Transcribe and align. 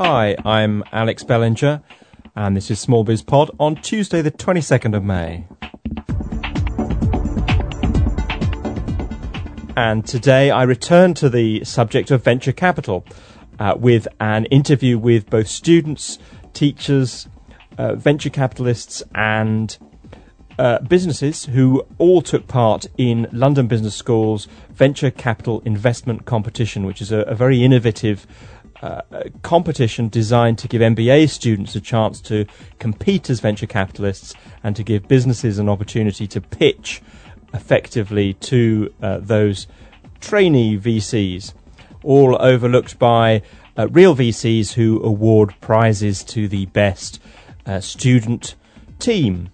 Hi, 0.00 0.36
I'm 0.44 0.84
Alex 0.92 1.24
Bellinger, 1.24 1.82
and 2.36 2.56
this 2.56 2.70
is 2.70 2.78
Small 2.78 3.02
Biz 3.02 3.22
Pod 3.22 3.50
on 3.58 3.74
Tuesday, 3.74 4.22
the 4.22 4.30
22nd 4.30 4.94
of 4.94 5.02
May. 5.02 5.44
And 9.76 10.06
today 10.06 10.52
I 10.52 10.62
return 10.62 11.14
to 11.14 11.28
the 11.28 11.64
subject 11.64 12.12
of 12.12 12.22
venture 12.22 12.52
capital 12.52 13.04
uh, 13.58 13.74
with 13.76 14.06
an 14.20 14.44
interview 14.44 14.98
with 14.98 15.28
both 15.30 15.48
students, 15.48 16.20
teachers, 16.52 17.26
uh, 17.76 17.96
venture 17.96 18.30
capitalists, 18.30 19.02
and 19.16 19.76
uh, 20.60 20.78
businesses 20.80 21.46
who 21.46 21.84
all 21.98 22.22
took 22.22 22.46
part 22.46 22.86
in 22.96 23.28
London 23.32 23.66
Business 23.66 23.96
School's 23.96 24.46
Venture 24.70 25.10
Capital 25.10 25.60
Investment 25.64 26.24
Competition, 26.24 26.84
which 26.86 27.00
is 27.00 27.12
a, 27.12 27.18
a 27.22 27.34
very 27.34 27.64
innovative 27.64 28.26
uh, 28.82 29.02
competition 29.42 30.08
designed 30.08 30.58
to 30.58 30.68
give 30.68 30.80
MBA 30.80 31.28
students 31.30 31.74
a 31.74 31.80
chance 31.80 32.20
to 32.22 32.46
compete 32.78 33.28
as 33.28 33.40
venture 33.40 33.66
capitalists 33.66 34.34
and 34.62 34.76
to 34.76 34.84
give 34.84 35.08
businesses 35.08 35.58
an 35.58 35.68
opportunity 35.68 36.26
to 36.28 36.40
pitch 36.40 37.02
effectively 37.52 38.34
to 38.34 38.92
uh, 39.02 39.18
those 39.18 39.66
trainee 40.20 40.78
VCs, 40.78 41.54
all 42.04 42.36
overlooked 42.40 42.98
by 42.98 43.42
uh, 43.76 43.88
real 43.88 44.14
VCs 44.14 44.74
who 44.74 45.02
award 45.02 45.54
prizes 45.60 46.22
to 46.24 46.46
the 46.48 46.66
best 46.66 47.20
uh, 47.66 47.80
student 47.80 48.54
team. 48.98 49.50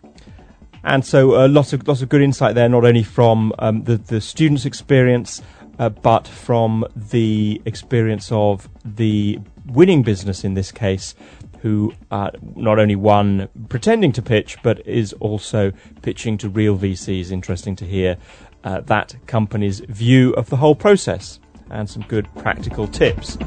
And 0.82 1.04
so, 1.04 1.28
lots 1.46 1.72
of 1.72 1.88
lots 1.88 2.02
of 2.02 2.10
good 2.10 2.20
insight 2.20 2.54
there, 2.54 2.68
not 2.68 2.84
only 2.84 3.02
from 3.02 3.54
um, 3.58 3.84
the 3.84 3.96
the 3.96 4.20
students' 4.20 4.66
experience, 4.66 5.40
uh, 5.78 5.88
but 5.88 6.26
from 6.26 6.84
the 6.94 7.60
experience 7.64 8.30
of 8.32 8.68
the 8.84 9.38
winning 9.66 10.02
business 10.02 10.44
in 10.44 10.54
this 10.54 10.70
case, 10.72 11.14
who 11.60 11.94
uh, 12.10 12.30
not 12.54 12.78
only 12.78 12.94
won 12.94 13.48
pretending 13.70 14.12
to 14.12 14.20
pitch, 14.20 14.58
but 14.62 14.86
is 14.86 15.14
also 15.14 15.72
pitching 16.02 16.36
to 16.36 16.48
real 16.48 16.76
VCs. 16.76 17.30
Interesting 17.30 17.74
to 17.76 17.86
hear 17.86 18.18
uh, 18.64 18.80
that 18.80 19.16
company's 19.26 19.80
view 19.80 20.32
of 20.34 20.50
the 20.50 20.56
whole 20.56 20.74
process 20.74 21.40
and 21.70 21.88
some 21.88 22.02
good 22.02 22.28
practical 22.36 22.86
tips. 22.86 23.38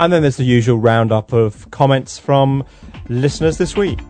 And 0.00 0.12
then 0.12 0.22
there's 0.22 0.36
the 0.36 0.44
usual 0.44 0.78
roundup 0.78 1.32
of 1.32 1.70
comments 1.70 2.18
from 2.18 2.64
listeners 3.08 3.58
this 3.58 3.76
week. 3.76 4.00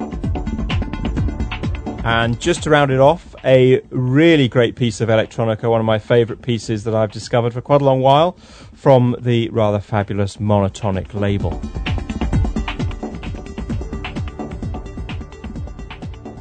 And 2.03 2.41
just 2.41 2.63
to 2.63 2.71
round 2.71 2.91
it 2.91 3.01
off, 3.01 3.34
a 3.45 3.81
really 3.91 4.49
great 4.49 4.75
piece 4.75 5.01
of 5.01 5.09
electronica, 5.09 5.71
one 5.71 5.81
of 5.81 5.87
my 5.87 5.99
favourite 5.99 6.43
pieces 6.43 6.85
that 6.85 6.95
I've 6.95 7.13
discovered 7.13 7.53
for 7.53 7.61
quite 7.61 7.83
a 7.83 7.85
long 7.85 8.01
while, 8.01 8.33
from 8.75 9.17
the 9.21 9.49
rather 9.51 9.81
fabulous 9.81 10.39
Monotonik 10.39 11.13
label. 11.15 11.61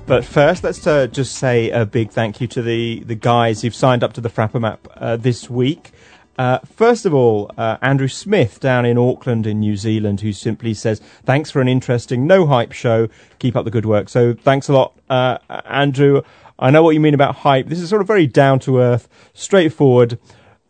But 0.05 0.25
first, 0.25 0.63
let's 0.63 0.85
uh, 0.85 1.07
just 1.07 1.35
say 1.35 1.69
a 1.69 1.85
big 1.85 2.11
thank 2.11 2.41
you 2.41 2.47
to 2.47 2.61
the, 2.61 3.03
the 3.05 3.15
guys 3.15 3.61
who've 3.61 3.73
signed 3.73 4.03
up 4.03 4.13
to 4.13 4.21
the 4.21 4.29
Frapper 4.29 4.59
Map 4.59 4.87
uh, 4.95 5.15
this 5.15 5.49
week. 5.49 5.91
Uh, 6.37 6.59
first 6.59 7.05
of 7.05 7.13
all, 7.13 7.51
uh, 7.57 7.77
Andrew 7.81 8.07
Smith 8.07 8.59
down 8.59 8.85
in 8.85 8.97
Auckland 8.97 9.45
in 9.45 9.59
New 9.59 9.77
Zealand, 9.77 10.21
who 10.21 10.33
simply 10.33 10.73
says, 10.73 10.99
Thanks 11.25 11.51
for 11.51 11.61
an 11.61 11.67
interesting, 11.67 12.25
no 12.25 12.45
hype 12.45 12.71
show. 12.71 13.07
Keep 13.39 13.55
up 13.55 13.65
the 13.65 13.71
good 13.71 13.85
work. 13.85 14.09
So 14.09 14.33
thanks 14.33 14.67
a 14.67 14.73
lot, 14.73 14.93
uh, 15.09 15.37
Andrew. 15.65 16.23
I 16.59 16.71
know 16.71 16.83
what 16.83 16.91
you 16.91 16.99
mean 16.99 17.13
about 17.13 17.35
hype. 17.35 17.67
This 17.67 17.79
is 17.79 17.89
sort 17.89 18.01
of 18.01 18.07
very 18.07 18.27
down 18.27 18.59
to 18.59 18.79
earth, 18.79 19.07
straightforward 19.33 20.19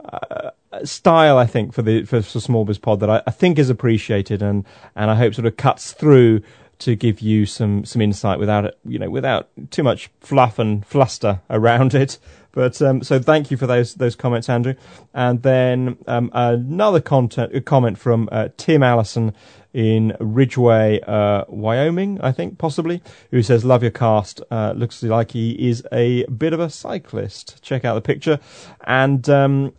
uh, 0.03 0.51
style, 0.83 1.37
I 1.37 1.45
think, 1.45 1.73
for 1.73 1.81
the 1.81 2.03
for, 2.03 2.21
for 2.21 2.39
Small 2.39 2.65
Biz 2.65 2.77
Pod 2.77 2.99
that 3.01 3.09
I, 3.09 3.21
I, 3.27 3.31
think 3.31 3.59
is 3.59 3.69
appreciated 3.69 4.41
and, 4.41 4.65
and 4.95 5.11
I 5.11 5.15
hope 5.15 5.35
sort 5.35 5.45
of 5.45 5.57
cuts 5.57 5.91
through 5.93 6.41
to 6.79 6.95
give 6.95 7.21
you 7.21 7.45
some, 7.45 7.85
some 7.85 8.01
insight 8.01 8.39
without 8.39 8.65
it, 8.65 8.77
you 8.83 8.99
know, 8.99 9.09
without 9.09 9.49
too 9.71 9.83
much 9.83 10.09
fluff 10.19 10.59
and 10.59 10.85
fluster 10.85 11.41
around 11.49 11.93
it. 11.93 12.17
But 12.51 12.81
um, 12.81 13.01
so 13.03 13.19
thank 13.19 13.49
you 13.51 13.57
for 13.57 13.65
those 13.65 13.95
those 13.95 14.15
comments, 14.15 14.47
Andrew. 14.47 14.75
And 15.13 15.41
then 15.41 15.97
um, 16.07 16.29
another 16.33 17.01
content 17.01 17.65
comment 17.65 17.97
from 17.97 18.29
uh, 18.31 18.49
Tim 18.57 18.83
Allison 18.83 19.33
in 19.73 20.15
Ridgeway, 20.19 20.99
uh, 21.01 21.45
Wyoming, 21.47 22.19
I 22.21 22.31
think 22.31 22.57
possibly, 22.57 23.01
who 23.31 23.41
says, 23.41 23.65
"Love 23.65 23.81
your 23.81 23.91
cast. 23.91 24.41
Uh, 24.51 24.73
looks 24.75 25.01
like 25.01 25.31
he 25.31 25.69
is 25.69 25.83
a 25.91 26.25
bit 26.25 26.53
of 26.53 26.59
a 26.59 26.69
cyclist. 26.69 27.61
Check 27.63 27.83
out 27.83 27.95
the 27.95 28.01
picture." 28.01 28.39
And 28.85 29.27
um, 29.29 29.73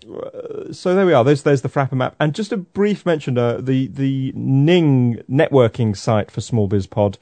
so 0.72 0.94
there 0.94 1.06
we 1.06 1.12
are. 1.12 1.24
There's 1.24 1.42
there's 1.42 1.62
the 1.62 1.68
Frapper 1.68 1.92
map. 1.92 2.16
And 2.18 2.34
just 2.34 2.52
a 2.52 2.56
brief 2.56 3.06
mention: 3.06 3.38
uh, 3.38 3.58
the 3.60 3.86
the 3.86 4.32
Ning 4.34 5.22
networking 5.30 5.96
site 5.96 6.30
for 6.30 6.40
Small 6.40 6.66
Biz 6.66 6.88
Pod, 6.88 7.18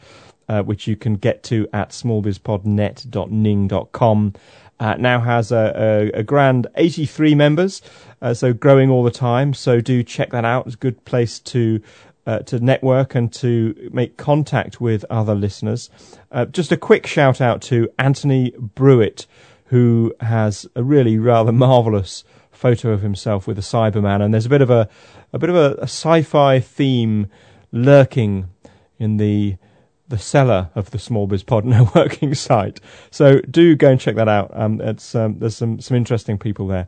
uh, 0.49 0.63
which 0.63 0.87
you 0.87 0.97
can 0.97 1.17
get 1.17 1.43
to 1.45 1.69
at 1.73 1.91
smallbizpodnet.ning.com 1.91 4.33
uh, 4.83 4.97
now 4.99 5.21
has 5.21 5.53
a, 5.53 6.11
a, 6.15 6.19
a, 6.19 6.23
grand 6.25 6.67
83 6.75 7.37
members, 7.37 7.83
uh, 8.21 8.35
so 8.35 8.53
growing 8.53 8.91
all 8.91 9.05
the 9.05 9.13
time. 9.13 9.55
So 9.55 9.81
do 9.81 10.03
check 10.03 10.31
that 10.31 10.45
out. 10.45 10.67
It's 10.67 10.75
a 10.75 10.79
good 10.79 11.05
place 11.05 11.39
to 11.39 11.81
uh, 12.27 12.41
to 12.41 12.59
network 12.61 13.15
and 13.15 13.33
to 13.33 13.91
make 13.93 14.17
contact 14.17 14.81
with 14.81 15.05
other 15.11 15.35
listeners. 15.35 15.91
Uh, 16.31 16.45
just 16.47 16.73
a 16.73 16.77
quick 16.77 17.07
shout 17.07 17.41
out 17.41 17.61
to 17.63 17.89
Anthony 17.99 18.53
Brewitt, 18.53 19.27
who 19.67 20.15
has 20.21 20.67
a 20.75 20.83
really 20.83 21.19
rather 21.19 21.53
marvelous 21.53 22.25
photo 22.51 22.91
of 22.91 23.03
himself 23.03 23.47
with 23.47 23.59
a 23.59 23.63
Cyberman, 23.63 24.23
and 24.23 24.33
there's 24.33 24.47
a 24.47 24.51
bit 24.51 24.63
of 24.63 24.71
a 24.71 24.89
a 25.33 25.39
bit 25.39 25.51
of 25.51 25.57
a, 25.57 25.75
a 25.79 25.85
sci-fi 25.85 26.61
theme 26.61 27.29
lurking 27.73 28.49
in 28.99 29.17
the 29.17 29.57
the 30.09 30.19
cellar 30.19 30.69
of 30.75 30.91
the 30.91 30.99
Small 30.99 31.27
Biz 31.27 31.43
Pod 31.43 31.65
networking 31.65 32.37
site. 32.37 32.81
So 33.11 33.41
do 33.51 33.75
go 33.75 33.91
and 33.91 33.99
check 33.99 34.15
that 34.17 34.29
out. 34.29 34.51
Um, 34.55 34.81
it's 34.81 35.15
um, 35.15 35.39
there's 35.39 35.57
some 35.57 35.81
some 35.81 35.97
interesting 35.97 36.39
people 36.39 36.69
there, 36.69 36.87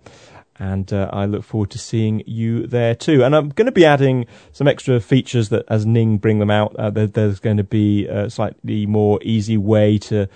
and 0.58 0.92
uh, 0.92 1.10
I 1.12 1.26
look 1.26 1.44
forward 1.44 1.70
to 1.72 1.78
seeing 1.78 2.22
you 2.26 2.66
there 2.66 2.94
too. 2.94 3.24
And 3.24 3.34
I'm 3.34 3.48
going 3.50 3.66
to 3.66 3.72
be 3.72 3.84
adding 3.84 4.26
some 4.52 4.68
extra 4.68 5.00
features 5.00 5.48
that 5.48 5.64
as 5.68 5.84
Ning 5.84 6.18
bring 6.18 6.38
them 6.38 6.50
out. 6.50 6.74
Uh, 6.76 6.90
there, 6.90 7.06
there's 7.06 7.40
going 7.40 7.56
to 7.56 7.64
be 7.64 8.06
a 8.06 8.30
slightly 8.30 8.86
more 8.86 9.18
easy 9.22 9.56
way 9.56 9.98
to 9.98 10.28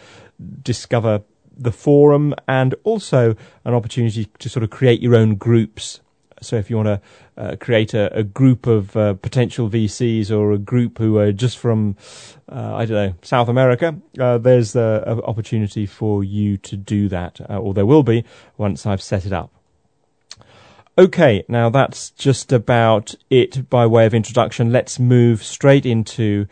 discover 0.63 1.23
the 1.57 1.73
forum 1.73 2.35
and 2.47 2.75
also 2.85 3.35
an 3.65 3.75
opportunity 3.75 4.27
to 4.39 4.49
sort 4.49 4.63
of 4.63 4.71
create 4.71 5.01
your 5.01 5.17
own 5.17 5.35
groups 5.35 6.01
so 6.41 6.57
if 6.57 6.71
you 6.71 6.77
want 6.77 6.87
to 6.87 7.01
uh, 7.37 7.57
create 7.57 7.95
a, 7.95 8.17
a, 8.17 8.23
group 8.23 8.67
of 8.67 8.97
uh, 8.97 9.15
potential 9.15 9.69
VCs 9.69 10.31
or 10.31 10.53
a 10.53 10.59
group 10.59 10.99
who 10.99 11.19
are 11.19 11.33
just 11.33 11.59
from, 11.59 11.97
uh, 12.51 12.75
I 12.77 12.85
don't 12.85 12.97
know, 12.97 13.15
South 13.23 13.49
America, 13.49 13.97
uh, 14.19 14.39
there's 14.39 14.75
an 14.77 15.21
opportunity 15.21 15.87
for 15.87 16.25
you 16.25 16.57
to 16.59 16.77
do 16.77 17.09
that, 17.09 17.41
uh, 17.49 17.59
or 17.59 17.75
there 17.75 17.87
will 17.87 18.03
be 18.03 18.25
once 18.57 18.87
I've 18.87 19.03
set 19.03 19.27
it 19.27 19.33
up. 19.33 19.53
Okay, 20.99 21.45
now 21.47 21.71
that's 21.71 22.11
just 22.11 22.53
about 22.53 23.15
it 23.31 23.71
by 23.71 23.87
way 23.87 24.05
of 24.05 24.15
introduction. 24.15 24.73
Let's 24.73 24.99
move 24.99 25.45
straight 25.45 25.87
into 25.87 26.49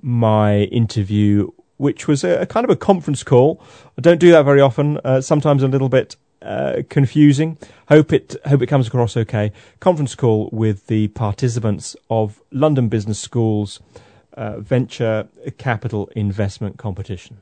my 0.00 0.58
interview, 0.70 1.50
which 1.78 2.06
was 2.06 2.22
a, 2.22 2.42
a 2.42 2.46
kind 2.46 2.62
of 2.62 2.70
a 2.70 2.76
conference 2.76 3.24
call. 3.24 3.60
I 3.98 4.00
don't 4.00 4.20
do 4.20 4.30
that 4.30 4.44
very 4.44 4.60
often, 4.60 4.98
uh, 4.98 5.20
sometimes 5.20 5.64
a 5.64 5.66
little 5.66 5.88
bit 5.88 6.14
uh, 6.42 6.82
confusing. 6.88 7.58
Hope 7.88 8.12
it 8.12 8.36
hope 8.46 8.62
it 8.62 8.68
comes 8.68 8.86
across 8.86 9.16
okay. 9.16 9.50
Conference 9.80 10.14
call 10.14 10.48
with 10.52 10.86
the 10.86 11.08
participants 11.08 11.96
of 12.08 12.40
London 12.52 12.88
Business 12.88 13.18
School's 13.18 13.80
uh, 14.34 14.60
venture 14.60 15.26
capital 15.56 16.08
investment 16.14 16.78
competition. 16.78 17.38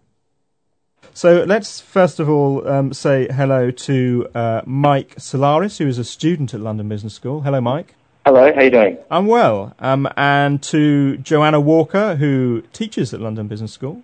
So 1.14 1.44
let's 1.44 1.80
first 1.80 2.20
of 2.20 2.28
all 2.28 2.66
um, 2.68 2.92
say 2.92 3.26
hello 3.28 3.70
to 3.70 4.28
uh, 4.34 4.62
Mike 4.66 5.14
Solaris, 5.18 5.78
who 5.78 5.86
is 5.86 5.98
a 5.98 6.04
student 6.04 6.54
at 6.54 6.60
London 6.60 6.88
Business 6.88 7.14
School. 7.14 7.42
Hello, 7.42 7.60
Mike. 7.60 7.94
Hello, 8.26 8.52
how 8.52 8.62
you 8.62 8.70
doing? 8.70 8.98
I'm 9.10 9.26
well. 9.26 9.74
Um, 9.78 10.08
and 10.16 10.62
to 10.64 11.16
Joanna 11.18 11.60
Walker, 11.60 12.16
who 12.16 12.62
teaches 12.72 13.14
at 13.14 13.20
London 13.20 13.46
Business 13.46 13.72
School. 13.72 14.02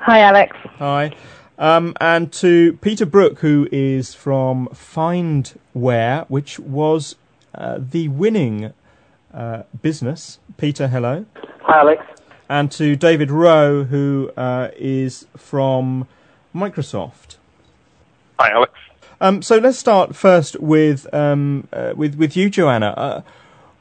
Hi, 0.00 0.20
Alex. 0.20 0.56
Hi. 0.78 1.12
Um, 1.58 1.94
and 2.00 2.30
to 2.34 2.74
Peter 2.82 3.06
Brook, 3.06 3.38
who 3.38 3.66
is 3.72 4.14
from 4.14 4.68
Findware, 4.74 6.26
which 6.28 6.58
was 6.58 7.16
uh, 7.54 7.78
the 7.78 8.08
winning 8.08 8.74
uh, 9.32 9.62
business. 9.80 10.38
Peter, 10.58 10.88
hello. 10.88 11.24
Hi, 11.62 11.80
Alex. 11.80 12.04
And 12.48 12.70
to 12.72 12.94
David 12.94 13.30
Rowe, 13.30 13.84
who 13.84 14.30
uh, 14.36 14.68
is 14.76 15.26
from 15.36 16.06
Microsoft. 16.56 17.36
Hi, 18.38 18.50
Alex. 18.50 18.72
Um, 19.20 19.40
so 19.42 19.58
let's 19.58 19.78
start 19.78 20.14
first 20.14 20.60
with 20.60 21.12
um, 21.14 21.68
uh, 21.72 21.94
with 21.96 22.16
with 22.16 22.36
you, 22.36 22.50
Joanna. 22.50 22.88
Uh, 22.88 23.22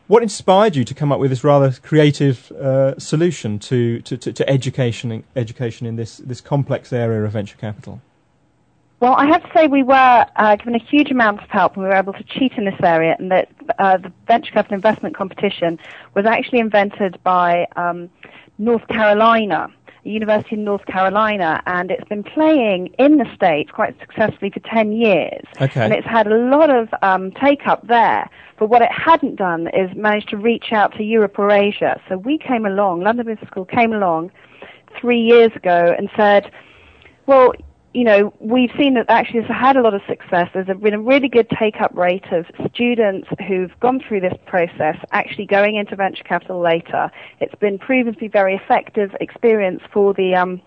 what 0.08 0.22
inspired 0.22 0.76
you 0.76 0.84
to 0.84 0.94
come 0.94 1.12
up 1.12 1.20
with 1.20 1.32
this 1.32 1.44
rather 1.44 1.72
creative 1.72 2.52
uh, 2.52 2.98
solution 3.00 3.58
to, 3.58 4.02
to, 4.02 4.18
to, 4.18 4.32
to, 4.32 4.48
education 4.48 5.24
education 5.36 5.88
in 5.88 5.96
this, 5.96 6.18
this 6.18 6.42
complex 6.42 6.94
area 6.94 7.24
of 7.24 7.32
venture 7.32 7.58
capital? 7.58 8.02
Well, 9.00 9.14
I 9.14 9.26
have 9.26 9.42
to 9.44 9.50
say 9.54 9.68
we 9.68 9.84
were 9.84 10.26
uh, 10.36 10.56
given 10.58 10.76
a 10.76 10.80
huge 10.80 11.12
amount 11.12 11.42
of 11.42 11.50
help 11.50 11.74
and 11.74 11.84
we 11.84 11.90
were 11.90 11.96
able 11.96 12.14
to 12.14 12.24
cheat 12.24 12.54
in 12.54 12.66
this 12.66 12.80
area 12.84 13.16
and 13.18 13.32
that 13.32 13.50
uh, 13.80 13.98
the 13.98 14.12
venture 14.28 14.52
capital 14.52 14.76
investment 14.76 15.16
competition 15.16 15.80
was 16.14 16.26
actually 16.26 16.60
invented 16.60 17.22
by 17.24 17.68
um, 17.76 18.10
North 18.58 18.88
Carolina, 18.88 19.70
a 19.85 19.85
university 20.06 20.56
in 20.56 20.64
North 20.64 20.86
Carolina, 20.86 21.62
and 21.66 21.92
it's 21.92 22.08
been 22.08 22.24
playing 22.24 22.94
in 23.00 23.18
the 23.18 23.26
States 23.36 23.72
quite 23.72 24.00
successfully 24.00 24.52
for 24.52 24.60
10 24.62 24.92
years. 24.92 25.44
Okay. 25.60 25.82
And 25.84 25.94
it's 25.94 26.08
had 26.08 26.28
a 26.28 26.36
lot 26.36 26.70
of 26.70 26.90
um, 27.02 27.32
take 27.32 27.68
up 27.68 27.88
there. 27.88 28.30
But 28.58 28.70
what 28.70 28.82
it 28.82 28.92
hadn't 28.92 29.36
done 29.36 29.68
is 29.68 29.96
managed 29.96 30.30
to 30.30 30.38
reach 30.38 30.72
out 30.72 30.94
to 30.96 31.04
Europe 31.04 31.38
or 31.38 31.52
Asia. 31.52 32.02
So 32.08 32.18
we 32.18 32.38
came 32.38 32.66
along, 32.66 33.02
London 33.02 33.26
Business 33.26 33.50
School 33.50 33.66
came 33.66 33.92
along 33.92 34.32
three 35.00 35.20
years 35.20 35.52
ago 35.56 35.94
and 35.98 36.10
said, 36.16 36.52
well, 37.26 37.54
you 37.96 38.04
know, 38.04 38.34
we've 38.42 38.72
seen 38.78 38.96
that 38.96 39.06
actually 39.08 39.40
it's 39.40 39.48
had 39.48 39.78
a 39.78 39.82
lot 39.82 39.94
of 39.94 40.02
success. 40.06 40.50
There's 40.54 40.68
been 40.68 40.94
a 40.94 41.00
really 41.00 41.30
good 41.30 41.50
take-up 41.58 41.96
rate 41.96 42.26
of 42.34 42.46
students 42.74 43.30
who've 43.48 43.72
gone 43.80 44.02
through 44.06 44.20
this 44.20 44.34
process 44.46 44.98
actually 45.14 45.46
going 45.46 45.76
into 45.78 45.96
venture 45.96 46.26
capital 46.26 46.60
later. 46.60 47.10
It's 47.40 47.56
been 47.56 47.80
proven 47.80 48.14
to 48.14 48.20
be 48.20 48.28
very 48.28 48.54
effective 48.54 49.16
experience 49.22 49.82
for 49.94 50.14
the 50.14 50.36
um, 50.36 50.62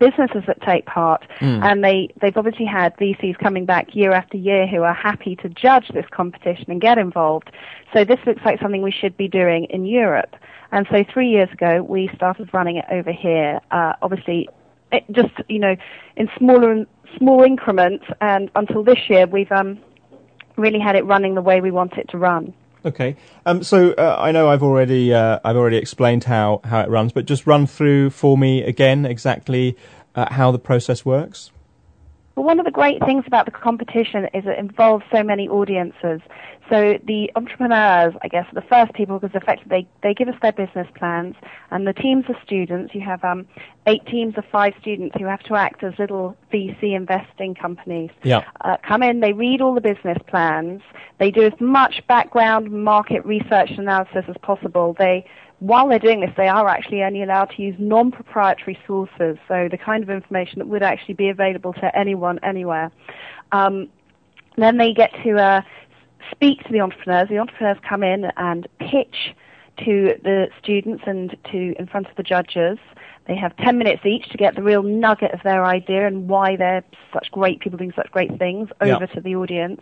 businesses 0.00 0.42
that 0.48 0.60
take 0.62 0.84
part, 0.86 1.22
Mm. 1.38 1.62
and 1.62 1.84
they 1.84 2.08
they've 2.20 2.36
obviously 2.36 2.66
had 2.66 2.96
VCs 2.96 3.38
coming 3.38 3.64
back 3.66 3.94
year 3.94 4.10
after 4.10 4.36
year 4.36 4.66
who 4.66 4.82
are 4.82 4.94
happy 4.94 5.36
to 5.36 5.48
judge 5.48 5.86
this 5.94 6.06
competition 6.10 6.68
and 6.72 6.80
get 6.80 6.98
involved. 6.98 7.52
So 7.92 8.04
this 8.04 8.18
looks 8.26 8.42
like 8.44 8.60
something 8.60 8.82
we 8.82 8.90
should 8.90 9.16
be 9.16 9.28
doing 9.28 9.66
in 9.70 9.86
Europe. 9.86 10.34
And 10.72 10.88
so 10.90 11.04
three 11.12 11.28
years 11.28 11.50
ago, 11.52 11.84
we 11.84 12.10
started 12.16 12.52
running 12.52 12.78
it 12.78 12.86
over 12.90 13.12
here. 13.12 13.60
Uh, 13.70 13.92
obviously, 14.02 14.48
it 14.94 15.04
just 15.12 15.34
you 15.48 15.58
know 15.58 15.76
in 16.16 16.28
smaller 16.38 16.72
and 16.72 16.86
small 17.18 17.42
increments, 17.42 18.04
and 18.20 18.50
until 18.54 18.82
this 18.82 18.98
year, 19.08 19.26
we've 19.26 19.52
um, 19.52 19.78
really 20.56 20.80
had 20.80 20.96
it 20.96 21.04
running 21.04 21.34
the 21.34 21.42
way 21.42 21.60
we 21.60 21.70
want 21.70 21.94
it 21.94 22.08
to 22.10 22.18
run. 22.18 22.54
Okay. 22.84 23.16
Um, 23.46 23.62
so 23.62 23.92
uh, 23.92 24.16
I 24.18 24.30
know 24.32 24.48
I've 24.48 24.62
already 24.62 25.14
uh, 25.14 25.40
I've 25.42 25.56
already 25.56 25.78
explained 25.78 26.24
how, 26.24 26.60
how 26.64 26.80
it 26.80 26.90
runs, 26.90 27.12
but 27.12 27.24
just 27.24 27.46
run 27.46 27.66
through 27.66 28.10
for 28.10 28.36
me 28.36 28.62
again 28.62 29.06
exactly 29.06 29.76
uh, 30.14 30.32
how 30.32 30.50
the 30.50 30.58
process 30.58 31.04
works. 31.04 31.50
Well, 32.36 32.46
one 32.46 32.58
of 32.58 32.64
the 32.64 32.72
great 32.72 33.00
things 33.04 33.24
about 33.26 33.44
the 33.44 33.52
competition 33.52 34.24
is 34.34 34.44
it 34.46 34.58
involves 34.58 35.04
so 35.12 35.22
many 35.22 35.48
audiences. 35.48 36.20
So 36.68 36.98
the 37.04 37.30
entrepreneurs, 37.36 38.14
I 38.22 38.28
guess, 38.28 38.46
are 38.50 38.54
the 38.54 38.66
first 38.66 38.92
people 38.94 39.18
because 39.18 39.36
effectively 39.36 39.86
they, 40.02 40.08
they 40.08 40.14
give 40.14 40.28
us 40.28 40.34
their 40.42 40.52
business 40.52 40.88
plans, 40.96 41.36
and 41.70 41.86
the 41.86 41.92
teams 41.92 42.24
of 42.28 42.36
students. 42.44 42.94
You 42.94 43.02
have 43.02 43.22
um, 43.22 43.46
eight 43.86 44.04
teams 44.06 44.36
of 44.36 44.44
five 44.50 44.72
students 44.80 45.14
who 45.18 45.26
have 45.26 45.42
to 45.44 45.54
act 45.54 45.84
as 45.84 45.92
little 45.98 46.36
VC 46.52 46.96
investing 46.96 47.54
companies. 47.54 48.10
Yeah. 48.22 48.44
Uh, 48.62 48.78
come 48.82 49.02
in, 49.02 49.20
they 49.20 49.32
read 49.32 49.60
all 49.60 49.74
the 49.74 49.80
business 49.80 50.18
plans, 50.26 50.82
they 51.18 51.30
do 51.30 51.42
as 51.42 51.60
much 51.60 52.02
background 52.08 52.70
market 52.70 53.24
research 53.24 53.70
analysis 53.76 54.24
as 54.26 54.36
possible. 54.42 54.96
They 54.98 55.26
while 55.60 55.88
they're 55.88 55.98
doing 55.98 56.20
this, 56.20 56.32
they 56.36 56.48
are 56.48 56.68
actually 56.68 57.02
only 57.02 57.22
allowed 57.22 57.50
to 57.56 57.62
use 57.62 57.74
non-proprietary 57.78 58.78
sources, 58.86 59.38
so 59.48 59.68
the 59.70 59.78
kind 59.78 60.02
of 60.02 60.10
information 60.10 60.58
that 60.58 60.68
would 60.68 60.82
actually 60.82 61.14
be 61.14 61.28
available 61.28 61.72
to 61.74 61.96
anyone, 61.96 62.38
anywhere. 62.42 62.90
Um, 63.52 63.88
then 64.56 64.78
they 64.78 64.92
get 64.92 65.12
to 65.24 65.36
uh, 65.36 65.62
speak 66.30 66.62
to 66.64 66.72
the 66.72 66.80
entrepreneurs. 66.80 67.28
The 67.28 67.38
entrepreneurs 67.38 67.78
come 67.88 68.02
in 68.02 68.26
and 68.36 68.68
pitch 68.78 69.34
to 69.78 70.14
the 70.22 70.48
students 70.62 71.02
and 71.06 71.36
to 71.50 71.74
in 71.78 71.86
front 71.86 72.08
of 72.08 72.16
the 72.16 72.22
judges. 72.22 72.78
They 73.26 73.36
have 73.36 73.56
10 73.56 73.78
minutes 73.78 74.04
each 74.04 74.28
to 74.30 74.36
get 74.36 74.54
the 74.54 74.62
real 74.62 74.82
nugget 74.82 75.32
of 75.32 75.40
their 75.42 75.64
idea 75.64 76.06
and 76.06 76.28
why 76.28 76.56
they're 76.56 76.84
such 77.12 77.30
great 77.30 77.60
people 77.60 77.78
doing 77.78 77.92
such 77.96 78.10
great 78.10 78.38
things 78.38 78.68
Yeah. 78.84 78.96
over 78.96 79.06
to 79.08 79.20
the 79.20 79.34
audience. 79.36 79.80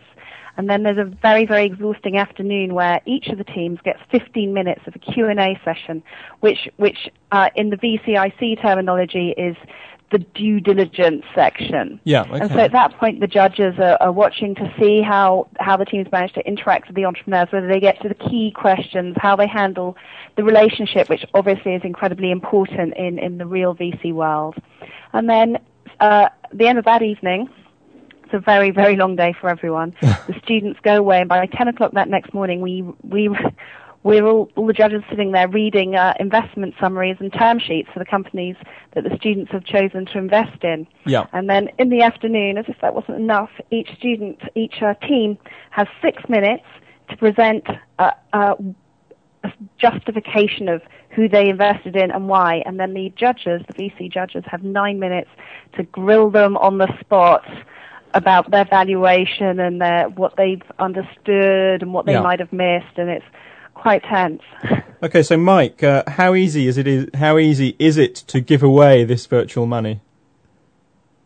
And 0.55 0.69
then 0.69 0.83
there's 0.83 0.99
a 0.99 1.03
very, 1.03 1.45
very 1.45 1.65
exhausting 1.65 2.15
afternoon 2.15 2.73
where 2.73 3.01
each 3.05 3.27
of 3.27 3.37
the 3.39 3.43
teams 3.43 3.79
gets 3.83 3.99
15 4.11 4.53
minutes 4.53 4.81
of 4.85 4.95
a 4.95 4.99
Q&A 4.99 5.59
session, 5.65 6.03
which, 6.41 6.69
which 6.77 7.09
uh, 7.31 7.49
in 7.55 7.69
the 7.71 7.77
VCIC 7.77 8.61
terminology 8.61 9.31
is 9.31 9.57
the 10.11 10.19
due 10.19 10.59
diligence 10.59 11.23
section. 11.33 11.99
Yeah. 12.03 12.23
And 12.31 12.51
so 12.51 12.59
at 12.59 12.71
that 12.71 12.95
point, 12.97 13.19
the 13.19 13.27
judges 13.27 13.75
are, 13.79 13.97
are 13.99 14.11
watching 14.11 14.53
to 14.55 14.73
see 14.79 15.01
how, 15.01 15.47
how 15.59 15.75
the 15.75 15.85
teams 15.85 16.11
manage 16.11 16.33
to 16.33 16.47
interact 16.47 16.87
with 16.87 16.95
the 16.95 17.05
entrepreneurs, 17.05 17.47
whether 17.51 17.67
they 17.67 17.79
get 17.79 17.99
to 18.01 18.09
the 18.09 18.15
key 18.15 18.51
questions, 18.55 19.15
how 19.19 19.35
they 19.35 19.47
handle 19.47 19.97
the 20.35 20.43
relationship, 20.43 21.09
which 21.09 21.25
obviously 21.33 21.73
is 21.73 21.81
incredibly 21.83 22.31
important 22.31 22.95
in, 22.95 23.17
in 23.17 23.39
the 23.39 23.45
real 23.45 23.75
VC 23.75 24.13
world. 24.13 24.55
And 25.13 25.29
then 25.29 25.57
uh, 25.99 26.29
at 26.43 26.57
the 26.57 26.67
end 26.67 26.77
of 26.77 26.85
that 26.85 27.01
evening, 27.01 27.49
it's 28.23 28.33
a 28.33 28.39
very, 28.39 28.71
very 28.71 28.95
long 28.95 29.15
day 29.15 29.33
for 29.39 29.49
everyone. 29.49 29.95
the 30.01 30.35
students 30.43 30.79
go 30.83 30.95
away, 30.97 31.21
and 31.21 31.29
by 31.29 31.45
10 31.45 31.67
o'clock 31.67 31.93
that 31.93 32.09
next 32.09 32.33
morning, 32.33 32.61
we, 32.61 32.83
we, 33.03 33.29
we're 34.03 34.25
all, 34.25 34.49
all 34.55 34.67
the 34.67 34.73
judges 34.73 35.01
sitting 35.09 35.31
there 35.31 35.47
reading 35.47 35.95
uh, 35.95 36.13
investment 36.19 36.75
summaries 36.79 37.17
and 37.19 37.31
term 37.33 37.57
sheets 37.59 37.89
for 37.93 37.99
the 37.99 38.05
companies 38.05 38.55
that 38.93 39.03
the 39.03 39.15
students 39.17 39.51
have 39.51 39.63
chosen 39.63 40.05
to 40.07 40.17
invest 40.17 40.63
in. 40.63 40.85
Yeah. 41.05 41.25
And 41.31 41.49
then 41.49 41.69
in 41.79 41.89
the 41.89 42.01
afternoon, 42.01 42.57
as 42.57 42.65
if 42.67 42.75
that 42.81 42.93
wasn't 42.93 43.17
enough, 43.17 43.49
each 43.71 43.89
student, 43.97 44.39
each 44.55 44.81
uh, 44.81 44.93
team 44.95 45.37
has 45.71 45.87
six 46.01 46.21
minutes 46.27 46.65
to 47.09 47.17
present 47.17 47.65
uh, 47.99 48.11
uh, 48.33 48.55
a 49.43 49.51
justification 49.77 50.67
of 50.69 50.81
who 51.09 51.29
they 51.29 51.47
invested 51.47 51.95
in 51.95 52.11
and 52.11 52.27
why. 52.27 52.63
And 52.65 52.79
then 52.79 52.93
the 52.93 53.11
judges, 53.15 53.61
the 53.67 53.73
VC 53.73 54.11
judges, 54.11 54.43
have 54.47 54.63
nine 54.63 54.99
minutes 54.99 55.29
to 55.77 55.83
grill 55.83 56.29
them 56.29 56.57
on 56.57 56.77
the 56.77 56.87
spot 56.99 57.45
about 58.13 58.51
their 58.51 58.65
valuation 58.65 59.59
and 59.59 59.81
their, 59.81 60.09
what 60.09 60.35
they've 60.37 60.61
understood 60.79 61.81
and 61.81 61.93
what 61.93 62.05
they 62.05 62.13
Yeah. 62.13 62.21
might 62.21 62.39
have 62.39 62.53
missed. 62.53 62.97
And 62.97 63.09
it's 63.09 63.25
quite 63.73 64.03
tense. 64.03 64.41
Okay. 65.03 65.21
So 65.21 65.35
Mike, 65.35 65.83
uh, 65.83 66.03
how 66.07 66.33
easy 66.33 66.65
is 66.65 66.77
it? 66.77 66.87
Is 66.87 67.09
how 67.15 67.37
easy 67.37 67.75
is 67.77 67.97
it 67.97 68.15
to 68.27 68.39
give 68.39 68.63
away 68.63 69.03
this 69.03 69.25
virtual 69.25 69.65
money? 69.65 69.99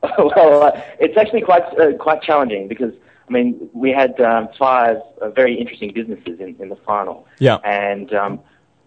well, 0.17 0.63
uh, 0.63 0.81
it's 0.99 1.15
actually 1.15 1.41
quite 1.41 1.61
uh, 1.79 1.93
quite 1.99 2.23
challenging 2.23 2.67
because 2.67 2.91
I 3.29 3.31
mean 3.31 3.69
we 3.73 3.91
had 3.91 4.19
um, 4.19 4.49
five 4.57 4.97
uh, 5.21 5.29
very 5.29 5.59
interesting 5.59 5.93
businesses 5.93 6.39
in, 6.39 6.55
in 6.59 6.69
the 6.69 6.75
final, 6.77 7.27
Yeah. 7.37 7.57
and 7.57 8.11
um, 8.15 8.39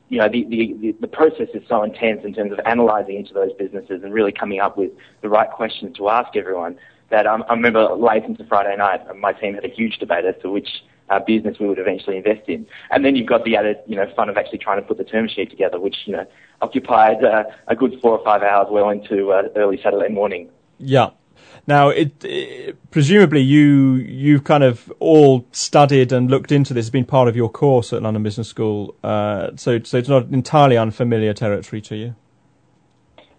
you 0.09 0.19
know 0.19 0.29
the, 0.29 0.45
the 0.45 0.75
the 0.81 0.93
the 1.03 1.07
process 1.07 1.49
is 1.55 1.63
so 1.69 1.85
intense 1.85 2.25
in 2.25 2.35
terms 2.35 2.51
of 2.51 2.59
analysing 2.67 3.17
each 3.21 3.29
of 3.29 3.35
those 3.35 3.53
businesses 3.53 4.03
and 4.03 4.13
really 4.13 4.33
coming 4.33 4.59
up 4.59 4.77
with 4.77 4.91
the 5.21 5.29
right 5.29 5.51
questions 5.51 5.97
to 5.99 6.09
ask 6.09 6.35
everyone. 6.35 6.77
That 7.11 7.29
um, 7.29 7.45
I 7.49 7.55
remember 7.55 7.93
late 7.95 8.25
into 8.25 8.45
Friday 8.45 8.77
night, 8.77 9.03
my 9.17 9.33
team 9.35 9.55
had 9.55 9.65
a 9.65 9.69
huge 9.69 9.99
debate 9.99 10.25
as 10.25 10.35
to 10.43 10.51
which 10.51 10.69
uh, 11.11 11.19
business 11.19 11.59
we 11.59 11.69
would 11.69 11.79
eventually 11.79 12.17
invest 12.17 12.49
in, 12.49 12.67
and 12.91 13.05
then 13.05 13.17
you've 13.17 13.29
got 13.29 13.45
the 13.45 13.57
added 13.57 13.79
you 13.87 13.97
know 13.97 14.11
fun 14.15 14.29
of 14.29 14.37
actually 14.37 14.59
trying 14.59 14.81
to 14.81 14.87
put 14.87 14.97
the 14.97 15.05
term 15.05 15.29
sheet 15.29 15.51
together, 15.51 15.79
which 15.79 15.97
you 16.07 16.13
know 16.13 16.27
occupied 16.63 17.23
uh, 17.25 17.45
a 17.69 17.77
good 17.77 17.99
four 18.01 18.17
or 18.17 18.25
five 18.25 18.43
hours 18.43 18.69
well 18.71 18.89
into 18.91 19.33
uh, 19.33 19.43
early 19.57 19.81
Saturday 19.83 20.09
morning. 20.09 20.49
Yeah. 20.79 21.11
Now, 21.67 21.89
it, 21.89 22.25
it 22.25 22.91
presumably 22.91 23.41
you 23.41 23.95
you've 23.95 24.45
kind 24.45 24.65
of 24.65 24.93
all 24.99 25.47
studied 25.53 26.13
and 26.13 26.31
looked 26.31 26.53
into 26.53 26.75
this. 26.75 26.87
It's 26.87 26.91
been 26.91 27.05
part 27.05 27.29
of 27.29 27.37
your 27.37 27.51
course 27.51 27.93
at 27.93 28.03
London 28.03 28.23
Business 28.23 28.49
School, 28.49 28.95
uh, 29.05 29.51
so 29.57 29.81
so 29.83 29.99
it's 29.99 30.09
not 30.09 30.29
entirely 30.31 30.77
unfamiliar 30.77 31.35
territory 31.35 31.83
to 31.83 31.97
you. 31.97 32.15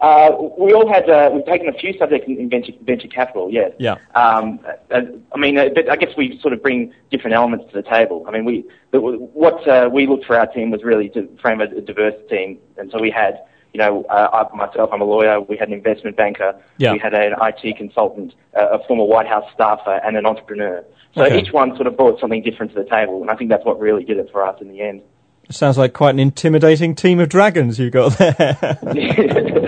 Uh, 0.01 0.31
we 0.57 0.73
all 0.73 0.91
had, 0.91 1.07
uh, 1.09 1.29
we've 1.31 1.45
taken 1.45 1.67
a 1.69 1.73
few 1.73 1.95
subjects 1.99 2.27
in, 2.27 2.37
in 2.39 2.49
venture, 2.49 2.73
venture 2.81 3.07
capital, 3.07 3.49
yes. 3.51 3.71
Yeah. 3.77 3.97
Um, 4.15 4.59
uh, 4.89 5.01
I 5.33 5.37
mean, 5.37 5.57
uh, 5.59 5.69
but 5.75 5.89
I 5.91 5.95
guess 5.95 6.09
we 6.17 6.39
sort 6.41 6.53
of 6.53 6.61
bring 6.63 6.91
different 7.11 7.35
elements 7.35 7.65
to 7.71 7.73
the 7.81 7.87
table. 7.87 8.25
I 8.27 8.31
mean, 8.31 8.43
we, 8.43 8.65
what 8.91 9.67
uh, 9.67 9.89
we 9.93 10.07
looked 10.07 10.25
for 10.25 10.35
our 10.35 10.47
team 10.47 10.71
was 10.71 10.83
really 10.83 11.09
to 11.09 11.29
frame 11.39 11.61
a, 11.61 11.65
a 11.65 11.81
diverse 11.81 12.15
team. 12.31 12.57
And 12.77 12.89
so 12.91 12.99
we 12.99 13.11
had, 13.11 13.43
you 13.73 13.77
know, 13.77 14.03
uh, 14.09 14.47
I, 14.51 14.55
myself, 14.55 14.89
I'm 14.91 15.01
a 15.01 15.05
lawyer, 15.05 15.39
we 15.39 15.55
had 15.55 15.67
an 15.67 15.73
investment 15.75 16.17
banker, 16.17 16.55
Yeah. 16.77 16.93
we 16.93 16.97
had 16.99 17.13
an 17.13 17.35
IT 17.39 17.77
consultant, 17.77 18.33
uh, 18.57 18.69
a 18.79 18.83
former 18.87 19.03
White 19.03 19.27
House 19.27 19.45
staffer, 19.53 20.01
and 20.03 20.17
an 20.17 20.25
entrepreneur. 20.25 20.83
So 21.13 21.25
Okay. 21.25 21.39
each 21.41 21.51
one 21.53 21.75
sort 21.75 21.85
of 21.87 21.95
brought 21.95 22.19
something 22.19 22.41
different 22.41 22.73
to 22.73 22.83
the 22.83 22.89
table, 22.89 23.21
and 23.21 23.29
I 23.29 23.35
think 23.35 23.51
that's 23.51 23.65
what 23.65 23.79
really 23.79 24.03
did 24.03 24.17
it 24.17 24.29
for 24.31 24.43
us 24.43 24.59
in 24.61 24.69
the 24.71 24.81
end. 24.81 25.01
Sounds 25.49 25.77
like 25.77 25.91
quite 25.91 26.11
an 26.11 26.19
intimidating 26.19 26.95
team 26.95 27.19
of 27.19 27.27
dragons 27.27 27.77
you 27.77 27.89
got 27.89 28.17
there. 28.17 28.57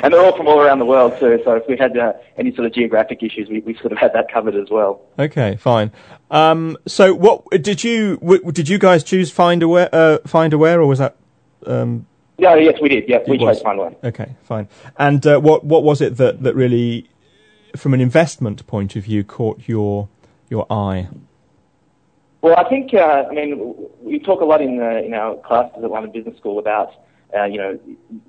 and 0.04 0.12
they're 0.12 0.20
all 0.24 0.36
from 0.36 0.46
all 0.48 0.60
around 0.60 0.78
the 0.78 0.84
world 0.86 1.18
too. 1.18 1.40
So 1.44 1.54
if 1.54 1.64
we 1.68 1.76
had 1.76 1.96
uh, 1.96 2.12
any 2.36 2.54
sort 2.54 2.66
of 2.66 2.74
geographic 2.74 3.22
issues, 3.22 3.48
we, 3.48 3.60
we 3.60 3.74
sort 3.76 3.92
of 3.92 3.98
had 3.98 4.12
that 4.14 4.32
covered 4.32 4.54
as 4.56 4.68
well. 4.70 5.00
okay, 5.18 5.56
fine. 5.56 5.92
Um, 6.30 6.76
so, 6.86 7.14
what 7.14 7.44
did 7.62 7.82
you 7.84 8.16
w- 8.18 8.52
did 8.52 8.68
you 8.68 8.78
guys 8.78 9.02
choose 9.04 9.30
Find 9.30 9.62
Aware? 9.62 9.88
Uh, 9.92 10.18
Find 10.26 10.52
Aware, 10.52 10.80
or 10.80 10.86
was 10.86 10.98
that? 11.00 11.16
Um, 11.66 12.06
Yeah, 12.38 12.54
yes, 12.56 12.78
we 12.80 12.88
did. 12.88 13.08
Yeah, 13.08 13.18
we 13.28 13.36
was. 13.38 13.56
chose 13.56 13.62
Fund 13.62 13.78
One. 13.78 13.96
okay, 14.04 14.36
fine. 14.42 14.68
And 14.98 15.26
uh, 15.26 15.38
what 15.40 15.64
what 15.64 15.82
was 15.82 16.00
it 16.00 16.16
that, 16.18 16.42
that 16.42 16.54
really, 16.54 17.08
from 17.76 17.94
an 17.94 18.00
investment 18.00 18.66
point 18.66 18.96
of 18.96 19.04
view, 19.04 19.24
caught 19.24 19.68
your 19.68 20.08
your 20.48 20.66
eye? 20.72 21.08
Well, 22.42 22.54
I 22.56 22.68
think 22.70 22.94
uh, 22.94 23.24
I 23.30 23.34
mean 23.34 23.74
we 24.00 24.18
talk 24.18 24.40
a 24.40 24.44
lot 24.44 24.62
in 24.62 24.80
uh, 24.80 25.02
in 25.04 25.12
our 25.14 25.36
classes 25.38 25.82
at 25.84 25.90
London 25.90 26.12
Business 26.12 26.36
School 26.38 26.58
about 26.58 26.92
uh, 27.34 27.44
you 27.44 27.58
know, 27.58 27.78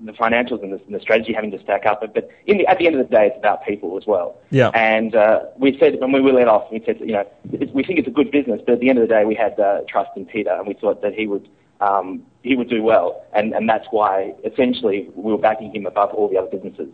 the 0.03 0.11
financials 0.13 0.63
and 0.63 0.73
the, 0.73 0.81
and 0.85 0.95
the, 0.95 0.99
strategy 0.99 1.33
having 1.33 1.51
to 1.51 1.61
stack 1.61 1.85
up. 1.85 2.01
But, 2.01 2.13
but 2.13 2.29
the, 2.45 2.65
at 2.67 2.77
the 2.77 2.87
end 2.87 2.99
of 2.99 3.07
the 3.07 3.15
day, 3.15 3.27
it's 3.27 3.37
about 3.37 3.65
people 3.65 3.97
as 3.97 4.05
well. 4.05 4.37
Yeah. 4.49 4.69
And 4.69 5.15
uh, 5.15 5.43
we 5.57 5.77
said 5.79 5.99
when 5.99 6.11
we 6.11 6.21
were 6.21 6.33
let 6.33 6.47
off, 6.47 6.71
we 6.71 6.81
said, 6.85 6.99
you 6.99 7.13
know, 7.13 7.27
we 7.73 7.83
think 7.83 7.99
it's 7.99 8.07
a 8.07 8.11
good 8.11 8.31
business, 8.31 8.61
but 8.65 8.73
at 8.73 8.79
the 8.79 8.89
end 8.89 8.99
of 8.99 9.07
the 9.07 9.13
day, 9.13 9.25
we 9.25 9.35
had 9.35 9.59
uh, 9.59 9.81
trust 9.87 10.11
in 10.15 10.25
Peter, 10.25 10.51
and 10.51 10.67
we 10.67 10.73
thought 10.73 11.01
that 11.01 11.13
he 11.13 11.27
would 11.27 11.47
um, 11.79 12.23
he 12.43 12.55
would 12.55 12.69
do 12.69 12.83
well, 12.83 13.25
and 13.33 13.53
and 13.53 13.67
that's 13.67 13.87
why 13.91 14.35
essentially 14.45 15.09
we 15.15 15.31
were 15.31 15.37
backing 15.37 15.73
him 15.73 15.85
above 15.85 16.11
all 16.11 16.29
the 16.29 16.37
other 16.37 16.49
businesses. 16.49 16.89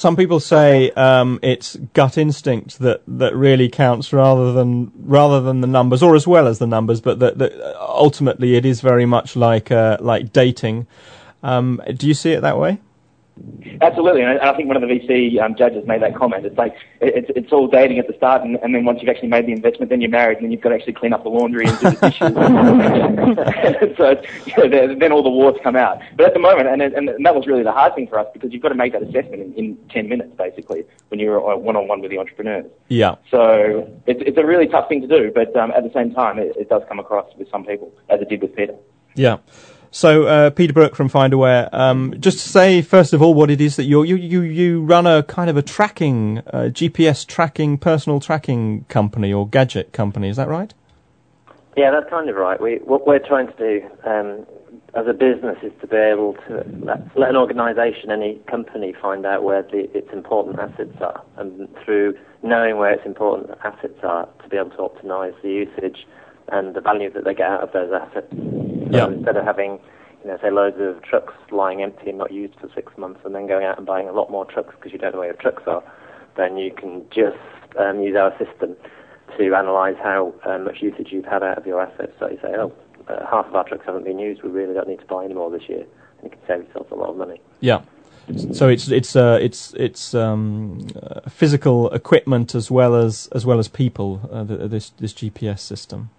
Some 0.00 0.16
people 0.16 0.40
say 0.40 0.90
um, 0.92 1.38
it's 1.42 1.76
gut 1.92 2.16
instinct 2.16 2.78
that, 2.78 3.02
that 3.06 3.36
really 3.36 3.68
counts 3.68 4.14
rather 4.14 4.50
than 4.52 4.92
rather 4.96 5.42
than 5.42 5.60
the 5.60 5.66
numbers, 5.66 6.02
or 6.02 6.14
as 6.14 6.26
well 6.26 6.46
as 6.46 6.58
the 6.58 6.66
numbers. 6.66 7.02
But 7.02 7.18
that, 7.18 7.36
that 7.36 7.52
ultimately 7.78 8.56
it 8.56 8.64
is 8.64 8.80
very 8.80 9.04
much 9.04 9.36
like 9.36 9.70
uh, 9.70 9.98
like 10.00 10.32
dating. 10.32 10.86
Um, 11.42 11.80
do 11.94 12.06
you 12.06 12.14
see 12.14 12.32
it 12.32 12.42
that 12.42 12.58
way? 12.58 12.80
Absolutely, 13.80 14.20
and 14.22 14.38
I 14.40 14.54
think 14.54 14.68
one 14.68 14.76
of 14.76 14.82
the 14.82 14.88
VC 14.88 15.40
um, 15.40 15.54
judges 15.54 15.86
made 15.86 16.02
that 16.02 16.14
comment. 16.14 16.44
It's 16.44 16.58
like 16.58 16.76
it's 17.00 17.30
it's 17.34 17.50
all 17.52 17.66
dating 17.66 17.98
at 17.98 18.06
the 18.06 18.12
start, 18.12 18.42
and, 18.42 18.56
and 18.56 18.74
then 18.74 18.84
once 18.84 19.00
you've 19.00 19.08
actually 19.08 19.28
made 19.28 19.46
the 19.46 19.52
investment, 19.52 19.88
then 19.88 20.02
you're 20.02 20.10
married, 20.10 20.36
and 20.38 20.44
then 20.44 20.52
you've 20.52 20.60
got 20.60 20.70
to 20.70 20.74
actually 20.74 20.92
clean 20.92 21.14
up 21.14 21.22
the 21.22 21.30
laundry 21.30 21.66
and 21.66 21.78
do 21.78 21.90
the 21.90 22.10
dishes. 22.10 22.34
so 23.96 24.22
you 24.44 24.68
know, 24.68 24.94
then 24.94 25.12
all 25.12 25.22
the 25.22 25.30
warts 25.30 25.58
come 25.62 25.76
out. 25.76 26.00
But 26.16 26.26
at 26.26 26.34
the 26.34 26.40
moment, 26.40 26.68
and, 26.68 26.82
and 26.82 27.08
and 27.08 27.24
that 27.24 27.34
was 27.34 27.46
really 27.46 27.62
the 27.62 27.72
hard 27.72 27.94
thing 27.94 28.08
for 28.08 28.18
us 28.18 28.26
because 28.34 28.52
you've 28.52 28.62
got 28.62 28.70
to 28.70 28.74
make 28.74 28.92
that 28.92 29.02
assessment 29.02 29.40
in, 29.40 29.54
in 29.54 29.76
ten 29.88 30.08
minutes, 30.08 30.34
basically, 30.36 30.84
when 31.08 31.18
you're 31.18 31.40
one 31.56 31.76
on 31.76 31.88
one 31.88 32.00
with 32.02 32.10
the 32.10 32.18
entrepreneurs. 32.18 32.66
Yeah. 32.88 33.14
So 33.30 33.88
it's 34.06 34.20
it's 34.26 34.36
a 34.36 34.44
really 34.44 34.66
tough 34.66 34.88
thing 34.88 35.00
to 35.00 35.08
do, 35.08 35.32
but 35.34 35.56
um, 35.56 35.70
at 35.70 35.82
the 35.84 35.92
same 35.94 36.12
time, 36.12 36.38
it, 36.38 36.54
it 36.56 36.68
does 36.68 36.82
come 36.88 36.98
across 36.98 37.34
with 37.38 37.50
some 37.50 37.64
people, 37.64 37.90
as 38.10 38.20
it 38.20 38.28
did 38.28 38.42
with 38.42 38.54
Peter. 38.54 38.74
Yeah. 39.14 39.38
So, 39.92 40.24
uh, 40.24 40.50
Peter 40.50 40.72
Brooke 40.72 40.94
from 40.94 41.10
Findaware, 41.10 41.72
um, 41.74 42.14
just 42.20 42.38
to 42.38 42.48
say 42.48 42.80
first 42.80 43.12
of 43.12 43.20
all 43.22 43.34
what 43.34 43.50
it 43.50 43.60
is 43.60 43.74
that 43.74 43.84
you 43.84 44.04
you 44.04 44.14
you 44.16 44.42
you 44.42 44.82
run 44.82 45.04
a 45.04 45.24
kind 45.24 45.50
of 45.50 45.56
a 45.56 45.62
tracking 45.62 46.38
uh, 46.52 46.70
GPS 46.70 47.26
tracking 47.26 47.76
personal 47.76 48.20
tracking 48.20 48.84
company 48.84 49.32
or 49.32 49.48
gadget 49.48 49.92
company, 49.92 50.28
is 50.28 50.36
that 50.36 50.48
right? 50.48 50.72
Yeah, 51.76 51.90
that's 51.90 52.08
kind 52.08 52.28
of 52.28 52.36
right. 52.36 52.60
We 52.60 52.76
what 52.84 53.04
we're 53.04 53.18
trying 53.18 53.48
to 53.48 53.56
do 53.56 53.88
um, 54.08 54.46
as 54.94 55.06
a 55.08 55.12
business 55.12 55.58
is 55.62 55.72
to 55.80 55.86
be 55.86 55.96
able 55.96 56.34
to 56.46 56.64
let, 56.82 57.16
let 57.16 57.30
an 57.30 57.36
organisation, 57.36 58.10
any 58.10 58.40
company, 58.48 58.94
find 59.00 59.26
out 59.26 59.42
where 59.42 59.62
the, 59.62 59.90
its 59.96 60.12
important 60.12 60.58
assets 60.58 60.96
are, 61.00 61.22
and 61.36 61.68
through 61.84 62.16
knowing 62.42 62.76
where 62.76 62.92
its 62.92 63.06
important 63.06 63.50
assets 63.64 63.98
are, 64.02 64.28
to 64.42 64.48
be 64.48 64.56
able 64.56 64.70
to 64.70 64.76
optimise 64.76 65.34
the 65.42 65.48
usage 65.48 66.06
and 66.48 66.74
the 66.74 66.80
value 66.80 67.12
that 67.12 67.24
they 67.24 67.34
get 67.34 67.48
out 67.48 67.62
of 67.62 67.72
those 67.72 67.90
assets. 67.92 68.79
So 68.90 68.96
yeah. 68.96 69.06
instead 69.06 69.36
of 69.36 69.44
having, 69.44 69.78
you 70.22 70.30
know, 70.30 70.38
say 70.42 70.50
loads 70.50 70.76
of 70.80 71.02
trucks 71.02 71.34
lying 71.50 71.82
empty 71.82 72.10
and 72.10 72.18
not 72.18 72.32
used 72.32 72.54
for 72.60 72.68
six 72.74 72.96
months, 72.96 73.20
and 73.24 73.34
then 73.34 73.46
going 73.46 73.64
out 73.64 73.78
and 73.78 73.86
buying 73.86 74.08
a 74.08 74.12
lot 74.12 74.30
more 74.30 74.44
trucks 74.44 74.74
because 74.76 74.92
you 74.92 74.98
don't 74.98 75.12
know 75.12 75.20
where 75.20 75.28
your 75.28 75.36
trucks 75.36 75.62
are, 75.66 75.82
then 76.36 76.56
you 76.56 76.72
can 76.72 77.04
just 77.10 77.38
um, 77.78 78.00
use 78.00 78.16
our 78.16 78.36
system 78.38 78.76
to 79.38 79.46
analyse 79.46 79.96
how 80.02 80.34
uh, 80.44 80.58
much 80.58 80.78
usage 80.80 81.08
you've 81.10 81.24
had 81.24 81.42
out 81.42 81.58
of 81.58 81.66
your 81.66 81.80
assets. 81.80 82.12
So 82.18 82.28
you 82.28 82.38
say, 82.42 82.54
oh, 82.56 82.72
uh, 83.08 83.26
half 83.30 83.46
of 83.46 83.54
our 83.54 83.66
trucks 83.66 83.84
haven't 83.86 84.04
been 84.04 84.18
used. 84.18 84.42
We 84.42 84.50
really 84.50 84.74
don't 84.74 84.88
need 84.88 85.00
to 85.00 85.06
buy 85.06 85.24
any 85.24 85.34
more 85.34 85.50
this 85.50 85.68
year, 85.68 85.84
and 86.22 86.24
you 86.24 86.30
can 86.30 86.40
save 86.46 86.66
yourself 86.66 86.90
a 86.90 86.94
lot 86.94 87.10
of 87.10 87.16
money. 87.16 87.40
Yeah. 87.60 87.82
So 88.52 88.68
it's 88.68 88.88
it's 88.88 89.16
uh, 89.16 89.38
it's 89.40 89.74
it's 89.74 90.14
um, 90.14 90.86
uh, 91.02 91.28
physical 91.28 91.90
equipment 91.90 92.54
as 92.54 92.70
well 92.70 92.94
as 92.94 93.28
as 93.32 93.44
well 93.44 93.58
as 93.58 93.66
people. 93.66 94.20
Uh, 94.30 94.44
this 94.44 94.90
this 94.90 95.12
GPS 95.12 95.60
system. 95.60 96.10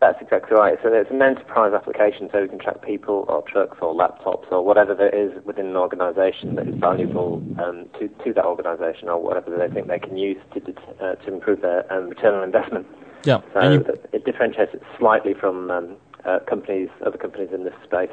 That's 0.00 0.20
exactly 0.22 0.56
right. 0.56 0.78
So 0.82 0.90
it's 0.92 1.10
an 1.10 1.20
enterprise 1.20 1.74
application, 1.74 2.30
so 2.32 2.40
we 2.40 2.48
can 2.48 2.58
track 2.58 2.80
people 2.80 3.26
or 3.28 3.42
trucks 3.42 3.76
or 3.82 3.94
laptops 3.94 4.50
or 4.50 4.64
whatever 4.64 4.94
there 4.94 5.14
is 5.14 5.30
within 5.44 5.66
an 5.66 5.76
organisation 5.76 6.54
that 6.54 6.66
is 6.66 6.74
valuable 6.76 7.42
um, 7.62 7.86
to, 7.98 8.08
to 8.24 8.32
that 8.32 8.46
organisation 8.46 9.10
or 9.10 9.22
whatever 9.22 9.54
they 9.54 9.72
think 9.72 9.88
they 9.88 9.98
can 9.98 10.16
use 10.16 10.38
to 10.54 10.74
uh, 11.04 11.16
to 11.16 11.34
improve 11.34 11.60
their 11.60 11.90
um, 11.92 12.08
return 12.08 12.34
on 12.34 12.44
investment. 12.44 12.86
Yeah. 13.24 13.42
So 13.52 13.72
you... 13.72 13.84
it 14.12 14.24
differentiates 14.24 14.72
it 14.72 14.82
slightly 14.98 15.34
from 15.34 15.70
um, 15.70 15.96
uh, 16.24 16.38
companies, 16.48 16.88
other 17.04 17.18
companies 17.18 17.50
in 17.52 17.64
this 17.64 17.74
space. 17.84 18.08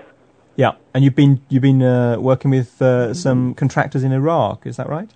Yeah, 0.58 0.74
and 0.94 1.06
you've 1.06 1.16
been 1.16 1.40
you've 1.48 1.62
been 1.62 1.84
uh, 1.84 2.18
working 2.20 2.52
with 2.52 2.82
uh, 2.82 3.14
some 3.14 3.54
contractors 3.54 4.04
in 4.04 4.12
Iraq, 4.12 4.68
is 4.68 4.76
that 4.76 4.90
right? 4.90 5.10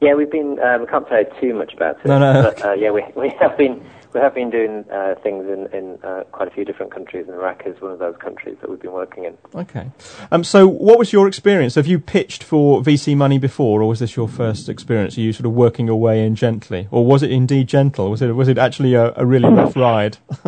Yeah, 0.00 0.14
we've 0.14 0.30
been. 0.30 0.58
Uh, 0.58 0.78
we 0.80 0.86
can't 0.86 1.06
say 1.10 1.26
too 1.38 1.52
much 1.52 1.74
about 1.74 1.98
it. 1.98 2.06
No, 2.06 2.18
no. 2.18 2.42
But, 2.44 2.64
uh, 2.64 2.72
yeah, 2.72 2.90
we 2.90 3.04
we 3.14 3.28
have 3.38 3.58
been 3.58 3.84
we 4.12 4.20
have 4.20 4.34
been 4.34 4.50
doing 4.50 4.84
uh, 4.90 5.14
things 5.22 5.46
in, 5.46 5.66
in 5.72 5.98
uh, 6.02 6.24
quite 6.32 6.48
a 6.48 6.50
few 6.50 6.64
different 6.64 6.92
countries, 6.92 7.26
and 7.28 7.36
Iraq 7.36 7.62
is 7.66 7.80
one 7.80 7.92
of 7.92 7.98
those 7.98 8.16
countries 8.16 8.56
that 8.60 8.68
we've 8.68 8.80
been 8.80 8.92
working 8.92 9.24
in. 9.24 9.38
Okay. 9.54 9.90
Um, 10.30 10.42
so, 10.42 10.66
what 10.66 10.98
was 10.98 11.12
your 11.12 11.28
experience? 11.28 11.76
Have 11.76 11.86
you 11.86 11.98
pitched 11.98 12.42
for 12.42 12.82
VC 12.82 13.16
money 13.16 13.38
before, 13.38 13.82
or 13.82 13.88
was 13.88 14.00
this 14.00 14.16
your 14.16 14.28
first 14.28 14.68
experience? 14.68 15.16
Are 15.16 15.20
you 15.20 15.32
sort 15.32 15.46
of 15.46 15.52
working 15.52 15.86
your 15.86 16.00
way 16.00 16.24
in 16.24 16.34
gently, 16.34 16.88
or 16.90 17.04
was 17.04 17.22
it 17.22 17.30
indeed 17.30 17.68
gentle? 17.68 18.10
Was 18.10 18.22
it 18.22 18.32
was 18.32 18.48
it 18.48 18.58
actually 18.58 18.94
a, 18.94 19.12
a 19.16 19.24
really 19.24 19.48
rough 19.48 19.76
ride? 19.76 20.18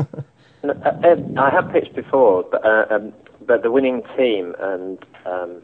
no, 0.64 0.72
uh, 0.84 1.40
I 1.40 1.50
have 1.50 1.70
pitched 1.72 1.94
before, 1.94 2.44
but 2.50 2.64
uh, 2.64 2.86
um, 2.90 3.12
but 3.46 3.62
the 3.62 3.70
winning 3.70 4.02
team 4.16 4.54
and 4.60 4.98
um, 5.26 5.62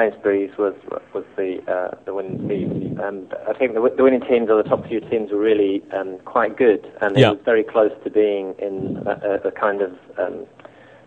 Sainsbury's 0.00 0.56
was 0.56 0.74
was 1.12 1.24
the 1.36 1.60
uh, 1.70 1.94
the 2.04 2.14
winning 2.14 2.48
team, 2.48 2.98
and 3.02 3.34
I 3.48 3.52
think 3.52 3.74
the, 3.74 3.92
the, 3.96 4.02
winning 4.02 4.22
teams 4.22 4.48
or 4.48 4.62
the 4.62 4.68
top 4.68 4.86
few 4.86 5.00
teams 5.00 5.30
were 5.30 5.38
really 5.38 5.82
um, 5.92 6.18
quite 6.24 6.56
good, 6.56 6.90
and 7.00 7.16
yeah. 7.16 7.28
it 7.28 7.30
was 7.30 7.44
very 7.44 7.64
close 7.64 7.92
to 8.04 8.10
being 8.10 8.54
in 8.58 9.02
a, 9.06 9.48
a 9.48 9.52
kind 9.52 9.82
of 9.82 9.92
um, 10.18 10.46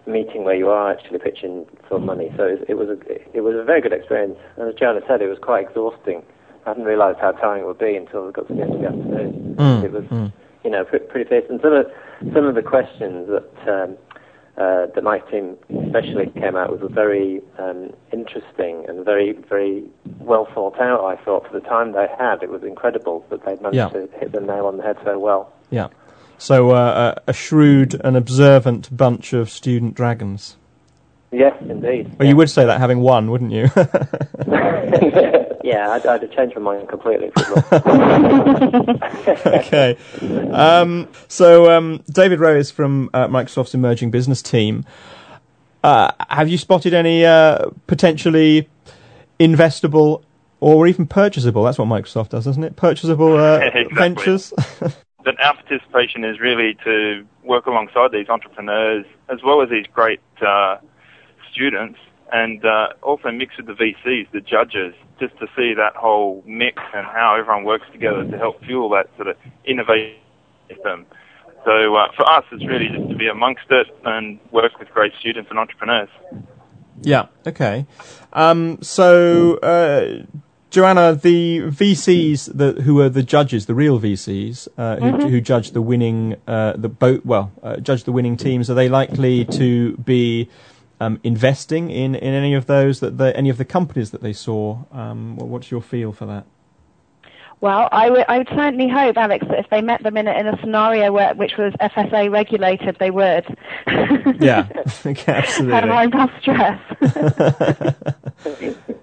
meeting 0.06 0.44
where 0.44 0.56
you 0.56 0.70
are 0.70 0.92
actually 0.92 1.20
pitching 1.20 1.66
for 1.88 2.00
money. 2.00 2.32
So 2.38 2.44
it, 2.44 2.66
it 2.70 2.74
was 2.76 2.90
a 2.90 2.98
it 3.36 3.42
was 3.42 3.56
a 3.56 3.64
very 3.64 3.82
good 3.82 3.94
experience. 3.94 4.38
And 4.58 4.70
as 4.70 4.76
Joanna 4.76 5.02
said, 5.08 5.22
it 5.22 5.28
was 5.28 5.40
quite 5.42 5.68
exhausting. 5.68 6.24
I 6.66 6.70
hadn't 6.70 6.86
realised 6.86 7.20
how 7.20 7.32
tiring 7.32 7.64
it 7.64 7.68
would 7.68 7.80
be 7.80 7.96
until 7.96 8.28
we 8.28 8.32
got 8.32 8.48
to 8.48 8.54
the 8.54 8.62
end 8.62 8.74
of 8.74 8.80
the 8.80 8.88
afternoon. 8.88 9.56
Mm, 9.58 9.84
it 9.84 9.92
was, 9.92 10.04
mm. 10.04 10.32
you 10.64 10.70
know, 10.70 10.86
pretty, 10.86 11.06
pretty 11.08 11.30
fierce. 11.30 11.46
And 11.50 11.60
some 11.62 11.74
of 11.74 11.86
some 12.34 12.46
of 12.46 12.56
the 12.56 12.62
questions 12.62 13.28
that 13.28 13.68
um, 13.68 13.98
uh, 14.58 14.86
that 14.94 15.04
my 15.04 15.20
team 15.20 15.58
especially 15.86 16.28
came 16.40 16.56
out 16.56 16.72
with 16.72 16.82
were 16.82 16.90
very 16.90 17.42
um, 17.58 17.92
interesting 18.12 18.86
and 18.88 19.04
very, 19.04 19.34
very 19.50 19.84
well 20.20 20.48
thought 20.54 20.80
out. 20.80 21.04
I 21.04 21.16
thought 21.24 21.48
for 21.48 21.60
the 21.60 21.66
time 21.68 21.94
they 21.94 22.08
had, 22.20 22.44
it 22.44 22.50
was 22.50 22.64
incredible 22.64 23.26
that 23.30 23.44
they'd 23.46 23.62
managed 23.62 23.76
yeah. 23.76 23.90
to 23.90 24.08
hit 24.20 24.32
the 24.32 24.42
nail 24.42 24.68
on 24.68 24.78
the 24.78 24.84
head 24.84 24.98
so 25.04 25.18
well. 25.18 25.52
Yeah. 25.72 25.88
So 26.38 26.72
uh, 26.72 27.16
a, 27.28 27.32
a 27.32 27.34
shrewd 27.34 28.00
and 28.04 28.16
observant 28.16 28.96
bunch 28.96 29.34
of 29.34 29.50
student 29.50 29.96
dragons. 29.96 30.58
Yes, 31.32 31.56
indeed. 31.62 32.10
Well, 32.20 32.26
yeah. 32.26 32.30
you 32.30 32.36
would 32.36 32.50
say 32.50 32.66
that 32.66 32.80
having 32.80 33.00
won, 33.00 33.32
wouldn't 33.32 33.52
you? 33.52 33.70
yeah, 35.64 35.92
I'd, 35.92 36.06
I'd, 36.06 36.22
have 36.22 36.32
changed 36.32 36.56
my 36.58 36.62
mind 36.62 36.90
completely. 36.90 37.32
okay. 39.46 39.98
Um, 40.52 41.08
so 41.30 41.72
um, 41.72 42.04
David 42.12 42.42
Rowe 42.42 42.58
is 42.58 42.70
from 42.70 43.10
uh, 43.14 43.28
Microsoft's 43.28 43.74
emerging 43.74 44.12
business 44.12 44.42
team. 44.42 44.86
Uh, 45.84 46.12
have 46.30 46.50
you 46.50 46.58
spotted 46.58 46.94
any 46.94 47.26
uh, 47.26 47.70
potentially 47.88 48.70
investable 49.40 50.24
or 50.60 50.86
even 50.86 51.08
purchasable? 51.08 51.64
That's 51.64 51.78
what 51.78 51.88
Microsoft 51.88 52.30
does, 52.30 52.46
isn't 52.46 52.64
it? 52.64 52.76
Purchasable 52.76 53.38
uh, 53.38 53.58
exactly. 53.64 53.96
ventures. 53.96 54.54
but 55.24 55.40
our 55.42 55.56
participation 55.56 56.26
is 56.26 56.42
really 56.42 56.78
to 56.84 57.26
work 57.44 57.68
alongside 57.68 58.12
these 58.12 58.28
entrepreneurs 58.28 59.06
as 59.30 59.40
well 59.44 59.62
as 59.62 59.70
these 59.70 59.86
great 59.94 60.20
uh, 60.46 60.78
students 61.52 62.00
and 62.34 62.66
uh, 62.66 62.88
also 63.02 63.32
mix 63.32 63.56
with 63.58 63.68
the 63.68 63.74
VCs, 63.74 64.32
the 64.32 64.42
judges, 64.42 64.94
just 65.20 65.38
to 65.40 65.48
see 65.56 65.74
that 65.76 65.96
whole 65.96 66.44
mix 66.46 66.82
and 66.94 67.06
how 67.06 67.36
everyone 67.40 67.64
works 67.64 67.86
together 67.92 68.24
to 68.24 68.38
help 68.38 68.64
fuel 68.64 68.90
that 68.90 69.10
sort 69.16 69.28
of 69.28 69.38
innovation. 69.66 70.18
So 71.66 71.96
uh, 71.96 72.12
for 72.16 72.30
us, 72.30 72.44
it's 72.52 72.66
really 72.66 72.90
just 72.90 73.10
to 73.10 73.16
be 73.16 73.28
amongst 73.28 73.66
it 73.70 73.88
and 74.06 74.40
work 74.52 74.80
with 74.80 74.90
great 74.90 75.14
students 75.20 75.50
and 75.50 75.60
entrepreneurs. 75.60 76.10
Yeah. 77.02 77.28
Okay. 77.46 77.86
Um, 78.34 78.82
so, 78.82 79.58
uh, 79.58 80.24
Joanna, 80.70 81.16
the 81.16 81.62
VCs 81.62 82.58
that 82.58 82.80
who 82.80 83.00
are 83.00 83.10
the 83.10 83.24
judges, 83.24 83.68
the 83.68 83.76
real 83.76 84.00
VCs 84.00 84.68
uh, 84.78 84.96
who, 84.96 85.02
mm-hmm. 85.06 85.28
who, 85.28 85.42
judge 85.42 85.72
the 85.72 85.82
winning, 85.82 86.36
uh, 86.48 86.74
the 86.76 86.90
boat, 86.90 87.26
well, 87.26 87.52
uh, 87.62 87.78
judge 87.78 88.06
the 88.06 88.12
winning 88.12 88.38
teams, 88.38 88.70
are 88.70 88.74
they 88.74 88.90
likely 88.90 89.46
to 89.46 89.96
be 89.98 90.50
um, 91.00 91.20
investing 91.24 91.90
in, 91.90 92.16
in 92.16 92.34
any 92.34 92.54
of 92.54 92.66
those 92.66 93.00
that 93.00 93.18
the, 93.18 93.36
any 93.36 93.50
of 93.50 93.58
the 93.58 93.66
companies 93.66 94.12
that 94.12 94.22
they 94.22 94.34
saw? 94.34 94.84
Um, 94.92 95.36
what's 95.38 95.72
your 95.72 95.82
feel 95.82 96.12
for 96.12 96.26
that? 96.26 96.46
Well, 97.64 97.88
I 97.94 98.10
would, 98.10 98.50
certainly 98.50 98.90
hope, 98.90 99.16
Alex, 99.16 99.46
that 99.48 99.58
if 99.58 99.70
they 99.70 99.82
met 99.82 100.04
them 100.04 100.18
in 100.18 100.28
a, 100.28 100.34
in 100.34 100.48
a 100.48 100.60
scenario 100.60 101.14
where, 101.14 101.34
which 101.34 101.54
was 101.58 101.72
FSA 101.80 102.30
regulated, 102.30 102.98
they 103.00 103.10
would. 103.10 103.46
yeah, 104.42 104.68
okay, 105.06 105.32
absolutely. 105.32 105.74
Had 105.74 105.88
my 105.88 106.04
enough 106.04 106.32
stress. 106.42 106.82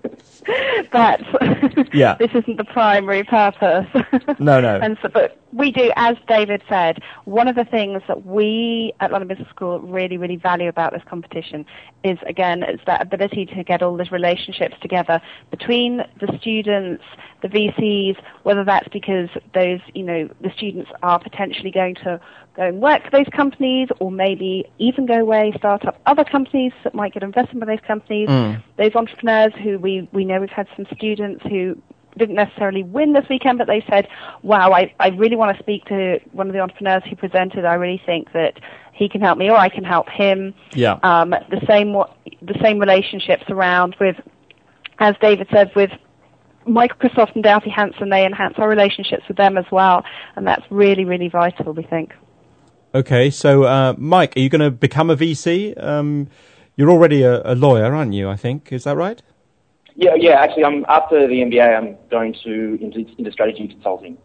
but 0.92 1.20
yeah. 1.94 2.14
this 2.18 2.30
isn't 2.34 2.56
the 2.56 2.64
primary 2.64 3.24
purpose. 3.24 3.86
No, 4.38 4.60
no. 4.60 4.78
And 4.80 4.96
so, 5.02 5.08
but 5.08 5.38
We 5.52 5.70
do, 5.70 5.90
as 5.96 6.16
David 6.28 6.62
said, 6.68 7.00
one 7.24 7.48
of 7.48 7.56
the 7.56 7.64
things 7.64 8.02
that 8.08 8.24
we 8.24 8.92
at 9.00 9.10
London 9.10 9.28
Business 9.28 9.48
School 9.50 9.80
really, 9.80 10.16
really 10.16 10.36
value 10.36 10.68
about 10.68 10.92
this 10.92 11.02
competition 11.08 11.66
is, 12.04 12.18
again, 12.26 12.62
it's 12.62 12.82
that 12.86 13.02
ability 13.02 13.46
to 13.46 13.64
get 13.64 13.82
all 13.82 13.96
those 13.96 14.10
relationships 14.10 14.76
together 14.80 15.20
between 15.50 15.98
the 16.20 16.38
students, 16.40 17.04
the 17.42 17.48
VCs, 17.48 18.16
whether 18.44 18.64
that's 18.64 18.88
because 18.88 19.28
those, 19.52 19.80
you 19.94 20.04
know, 20.04 20.28
the 20.40 20.50
students 20.56 20.90
are 21.02 21.18
potentially 21.18 21.70
going 21.70 21.96
to 21.96 22.20
go 22.60 22.66
and 22.66 22.80
work 22.80 23.02
for 23.04 23.10
those 23.10 23.28
companies 23.32 23.88
or 24.00 24.10
maybe 24.10 24.70
even 24.78 25.06
go 25.06 25.18
away, 25.18 25.52
start 25.56 25.86
up 25.86 25.98
other 26.04 26.24
companies 26.24 26.72
that 26.84 26.94
might 26.94 27.14
get 27.14 27.22
invested 27.22 27.58
by 27.58 27.64
those 27.64 27.80
companies. 27.86 28.28
Mm. 28.28 28.62
Those 28.76 28.94
entrepreneurs 28.94 29.52
who 29.62 29.78
we, 29.78 30.06
we 30.12 30.26
know 30.26 30.40
we've 30.40 30.50
had 30.50 30.68
some 30.76 30.86
students 30.94 31.42
who 31.44 31.80
didn't 32.18 32.34
necessarily 32.34 32.82
win 32.82 33.14
this 33.14 33.24
weekend, 33.30 33.56
but 33.56 33.66
they 33.66 33.82
said, 33.88 34.08
wow, 34.42 34.72
I, 34.72 34.92
I 35.00 35.08
really 35.08 35.36
want 35.36 35.56
to 35.56 35.62
speak 35.62 35.86
to 35.86 36.20
one 36.32 36.48
of 36.48 36.52
the 36.52 36.60
entrepreneurs 36.60 37.02
who 37.08 37.16
presented. 37.16 37.64
I 37.64 37.74
really 37.74 38.02
think 38.04 38.32
that 38.32 38.60
he 38.92 39.08
can 39.08 39.22
help 39.22 39.38
me 39.38 39.48
or 39.48 39.56
I 39.56 39.70
can 39.70 39.84
help 39.84 40.10
him. 40.10 40.52
Yeah. 40.74 40.98
Um, 41.02 41.30
the 41.30 41.62
same, 41.66 41.92
the 42.42 42.58
same 42.62 42.78
relationships 42.78 43.44
around 43.48 43.96
with, 43.98 44.16
as 44.98 45.14
David 45.22 45.48
said, 45.50 45.72
with 45.74 45.92
Microsoft 46.66 47.34
and 47.36 47.42
Doughty 47.42 47.70
Hanson, 47.70 48.10
they 48.10 48.26
enhance 48.26 48.56
our 48.58 48.68
relationships 48.68 49.22
with 49.28 49.38
them 49.38 49.56
as 49.56 49.64
well. 49.72 50.04
And 50.36 50.46
that's 50.46 50.64
really, 50.68 51.06
really 51.06 51.28
vital, 51.28 51.72
we 51.72 51.84
think. 51.84 52.12
Okay, 52.92 53.30
so 53.30 53.64
uh, 53.64 53.94
Mike, 53.98 54.36
are 54.36 54.40
you 54.40 54.48
going 54.48 54.62
to 54.62 54.70
become 54.70 55.10
a 55.10 55.16
VC? 55.16 55.80
Um, 55.80 56.28
you're 56.74 56.90
already 56.90 57.22
a, 57.22 57.40
a, 57.44 57.54
lawyer, 57.54 57.94
aren't 57.94 58.14
you? 58.14 58.28
I 58.28 58.34
think 58.34 58.72
is 58.72 58.82
that 58.82 58.96
right? 58.96 59.22
Yeah, 59.94 60.14
yeah. 60.16 60.40
Actually, 60.40 60.64
I'm 60.64 60.84
after 60.88 61.28
the 61.28 61.34
MBA. 61.34 61.76
I'm 61.76 61.96
going 62.10 62.34
to 62.42 62.78
into, 62.82 63.06
into 63.16 63.30
strategy 63.30 63.68
consulting. 63.68 64.18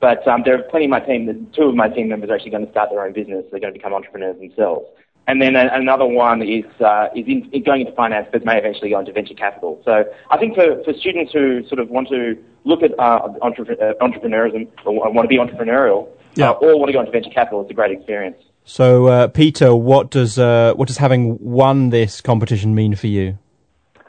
But 0.00 0.26
um, 0.28 0.42
there 0.44 0.58
are 0.58 0.62
plenty 0.64 0.86
of 0.86 0.90
my 0.90 1.00
team. 1.00 1.48
Two 1.54 1.62
of 1.62 1.74
my 1.74 1.88
team 1.88 2.08
members 2.08 2.28
are 2.28 2.34
actually 2.34 2.50
going 2.50 2.66
to 2.66 2.70
start 2.72 2.90
their 2.90 3.02
own 3.02 3.12
business. 3.12 3.46
They're 3.50 3.60
going 3.60 3.72
to 3.72 3.78
become 3.78 3.94
entrepreneurs 3.94 4.38
themselves. 4.38 4.84
And 5.28 5.40
then 5.40 5.54
another 5.54 6.04
one 6.04 6.42
is 6.42 6.64
uh, 6.80 7.08
is 7.14 7.24
in, 7.26 7.48
in 7.52 7.62
going 7.62 7.82
into 7.82 7.92
finance, 7.92 8.28
but 8.32 8.44
may 8.44 8.58
eventually 8.58 8.90
go 8.90 8.98
into 8.98 9.12
venture 9.12 9.34
capital. 9.34 9.80
So 9.84 10.04
I 10.30 10.36
think 10.36 10.56
for, 10.56 10.82
for 10.84 10.92
students 10.92 11.32
who 11.32 11.64
sort 11.68 11.78
of 11.78 11.88
want 11.88 12.08
to 12.08 12.36
look 12.64 12.82
at 12.82 12.90
uh, 12.98 13.02
uh, 13.02 13.38
entrepreneurism 13.40 14.68
or 14.84 15.12
want 15.12 15.24
to 15.24 15.28
be 15.28 15.38
entrepreneurial, 15.38 16.08
yeah. 16.34 16.50
Uh, 16.50 16.54
or 16.54 16.78
want 16.78 16.88
to 16.88 16.92
go 16.92 17.00
into 17.00 17.12
venture 17.12 17.30
capital, 17.30 17.62
it's 17.62 17.70
a 17.70 17.74
great 17.74 17.92
experience. 17.92 18.36
So 18.64 19.06
uh, 19.06 19.28
Peter, 19.28 19.74
what 19.74 20.10
does 20.10 20.38
uh, 20.38 20.74
what 20.76 20.88
does 20.88 20.98
having 20.98 21.38
won 21.40 21.90
this 21.90 22.20
competition 22.20 22.74
mean 22.74 22.94
for 22.94 23.08
you? 23.08 23.38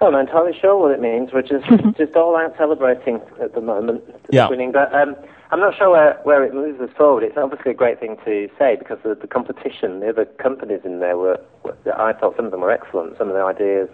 I'm 0.01 0.11
not 0.11 0.19
entirely 0.19 0.57
sure 0.59 0.77
what 0.77 0.91
it 0.91 0.99
means. 0.99 1.31
We're 1.33 1.41
just 1.41 1.65
just 1.97 2.15
all 2.15 2.35
out 2.35 2.55
celebrating 2.57 3.21
at 3.41 3.53
the 3.53 3.61
moment, 3.61 4.03
yeah. 4.29 4.49
winning. 4.49 4.71
But 4.71 4.93
um, 4.93 5.15
I'm 5.51 5.59
not 5.59 5.77
sure 5.77 5.91
where, 5.91 6.19
where 6.23 6.43
it 6.43 6.53
moves 6.53 6.81
us 6.81 6.89
forward. 6.97 7.23
It's 7.23 7.37
obviously 7.37 7.71
a 7.71 7.75
great 7.75 7.99
thing 7.99 8.17
to 8.25 8.49
say 8.59 8.75
because 8.75 8.97
the, 9.03 9.15
the 9.15 9.27
competition, 9.27 9.99
the 10.01 10.09
other 10.09 10.25
companies 10.25 10.81
in 10.83 10.99
there 10.99 11.15
were, 11.17 11.39
were, 11.63 11.77
I 11.95 12.13
thought 12.13 12.35
some 12.35 12.45
of 12.45 12.51
them 12.51 12.61
were 12.61 12.71
excellent. 12.71 13.17
Some 13.17 13.29
of 13.29 13.35
the 13.35 13.43
ideas 13.43 13.89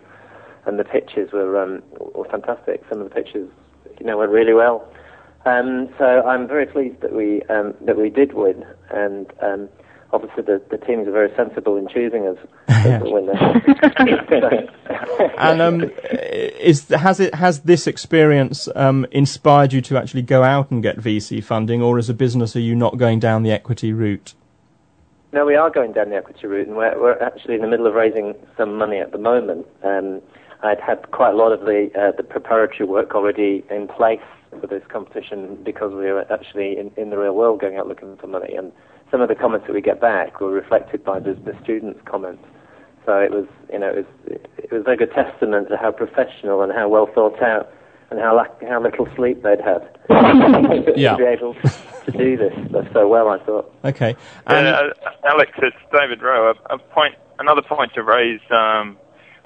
and 0.66 0.80
the 0.80 0.84
pitches 0.84 1.32
were 1.32 1.62
um, 1.62 1.84
were 2.16 2.28
fantastic. 2.30 2.84
Some 2.90 3.02
of 3.02 3.10
the 3.10 3.14
pitches, 3.16 3.50
you 4.00 4.06
know, 4.06 4.18
went 4.18 4.32
really 4.32 4.54
well. 4.54 4.88
Um, 5.46 5.90
so 5.98 6.24
I'm 6.24 6.48
very 6.48 6.66
pleased 6.66 7.02
that 7.02 7.14
we 7.14 7.42
um, 7.44 7.74
that 7.82 7.98
we 7.98 8.10
did 8.10 8.34
win, 8.34 8.66
and 8.92 9.32
um, 9.42 9.70
obviously 10.12 10.44
the, 10.44 10.62
the 10.70 10.78
teams 10.78 11.08
are 11.08 11.12
very 11.12 11.34
sensible 11.36 11.78
in 11.78 11.88
choosing 11.88 12.28
us 12.28 12.38
as 12.68 13.02
the 13.02 13.10
winner. 13.10 13.34
and 15.38 15.62
um, 15.62 15.90
is 16.60 16.90
has 16.90 17.20
it 17.20 17.36
has 17.36 17.62
this 17.62 17.88
experience 17.88 18.68
um, 18.76 19.06
inspired 19.12 19.72
you 19.72 19.82
to 19.82 19.98
actually 19.98 20.24
go 20.24 20.44
out 20.44 20.72
and 20.72 20.84
get 20.84 20.98
VC 20.98 21.44
funding, 21.44 21.82
or 21.82 21.98
as 21.98 22.10
a 22.10 22.14
business 22.14 22.56
are 22.56 22.62
you 22.62 22.76
not 22.76 22.98
going 22.98 23.20
down 23.20 23.44
the 23.44 23.52
equity 23.52 23.94
route? 23.94 24.34
No, 25.32 25.46
we 25.46 25.56
are 25.56 25.70
going 25.70 25.94
down 25.94 26.10
the 26.10 26.16
equity 26.16 26.48
route, 26.48 26.68
and 26.68 26.76
we're, 26.76 27.00
we're 27.00 27.20
actually 27.20 27.56
in 27.56 27.62
the 27.62 27.68
middle 27.68 27.86
of 27.86 27.94
raising 27.94 28.34
some 28.58 28.78
money 28.78 28.98
at 28.98 29.12
the 29.12 29.20
moment. 29.20 29.68
Um, 30.62 30.70
I'd 30.70 30.80
had 30.80 31.12
quite 31.12 31.34
a 31.34 31.38
lot 31.38 31.52
of 31.52 31.62
the 31.62 31.90
uh, 31.98 32.16
the 32.16 32.24
preparatory 32.24 32.88
work 32.88 33.16
already 33.16 33.64
in 33.70 33.88
place 33.88 34.20
for 34.60 34.68
this 34.68 34.84
competition 34.90 35.58
because 35.64 35.94
we 35.94 36.12
were 36.12 36.26
actually 36.32 36.78
in, 36.78 36.92
in 36.98 37.10
the 37.10 37.18
real 37.18 37.34
world 37.34 37.62
going 37.62 37.78
out 37.78 37.88
looking 37.88 38.18
for 38.18 38.28
money, 38.28 38.56
and 38.56 38.72
some 39.12 39.22
of 39.22 39.30
the 39.30 39.36
comments 39.36 39.68
that 39.68 39.74
we 39.74 39.82
get 39.82 40.00
back 40.00 40.40
were 40.40 40.52
reflected 40.52 41.04
by 41.04 41.20
the, 41.20 41.34
the 41.34 41.58
students' 41.64 42.00
comments. 42.06 42.44
So 43.06 43.18
it 43.18 43.32
was, 43.32 43.48
you 43.72 43.80
know, 43.80 43.90
it 43.90 43.96
was, 43.96 44.40
it 44.58 44.72
was 44.72 44.82
a 44.82 44.84
very 44.84 44.98
good 44.98 45.12
testament 45.14 45.70
to 45.70 45.78
how 45.78 45.92
professional 45.92 46.62
and 46.62 46.72
how 46.72 46.88
well 46.88 47.08
thought 47.08 47.42
out 47.42 47.72
and 48.12 48.20
how 48.20 48.36
lack, 48.36 48.62
how 48.62 48.82
little 48.82 49.08
sleep 49.16 49.42
they'd 49.42 49.62
had 49.62 49.88
yeah. 50.96 51.12
to 51.12 51.18
be 51.18 51.24
able 51.24 51.56
to 51.56 52.12
do 52.12 52.38
this 52.38 52.54
so 52.94 53.08
well. 53.08 53.30
I 53.30 53.40
thought. 53.40 53.74
Okay, 53.86 54.16
and 54.48 54.68
uh, 54.68 54.90
Alex, 55.26 55.52
it's 55.58 55.78
David 55.92 56.22
Rowe. 56.22 56.52
A, 56.52 56.76
a 56.76 56.78
point, 56.78 57.16
another 57.40 57.62
point 57.62 57.94
to 57.94 58.04
raise. 58.04 58.42
Um, 58.52 58.98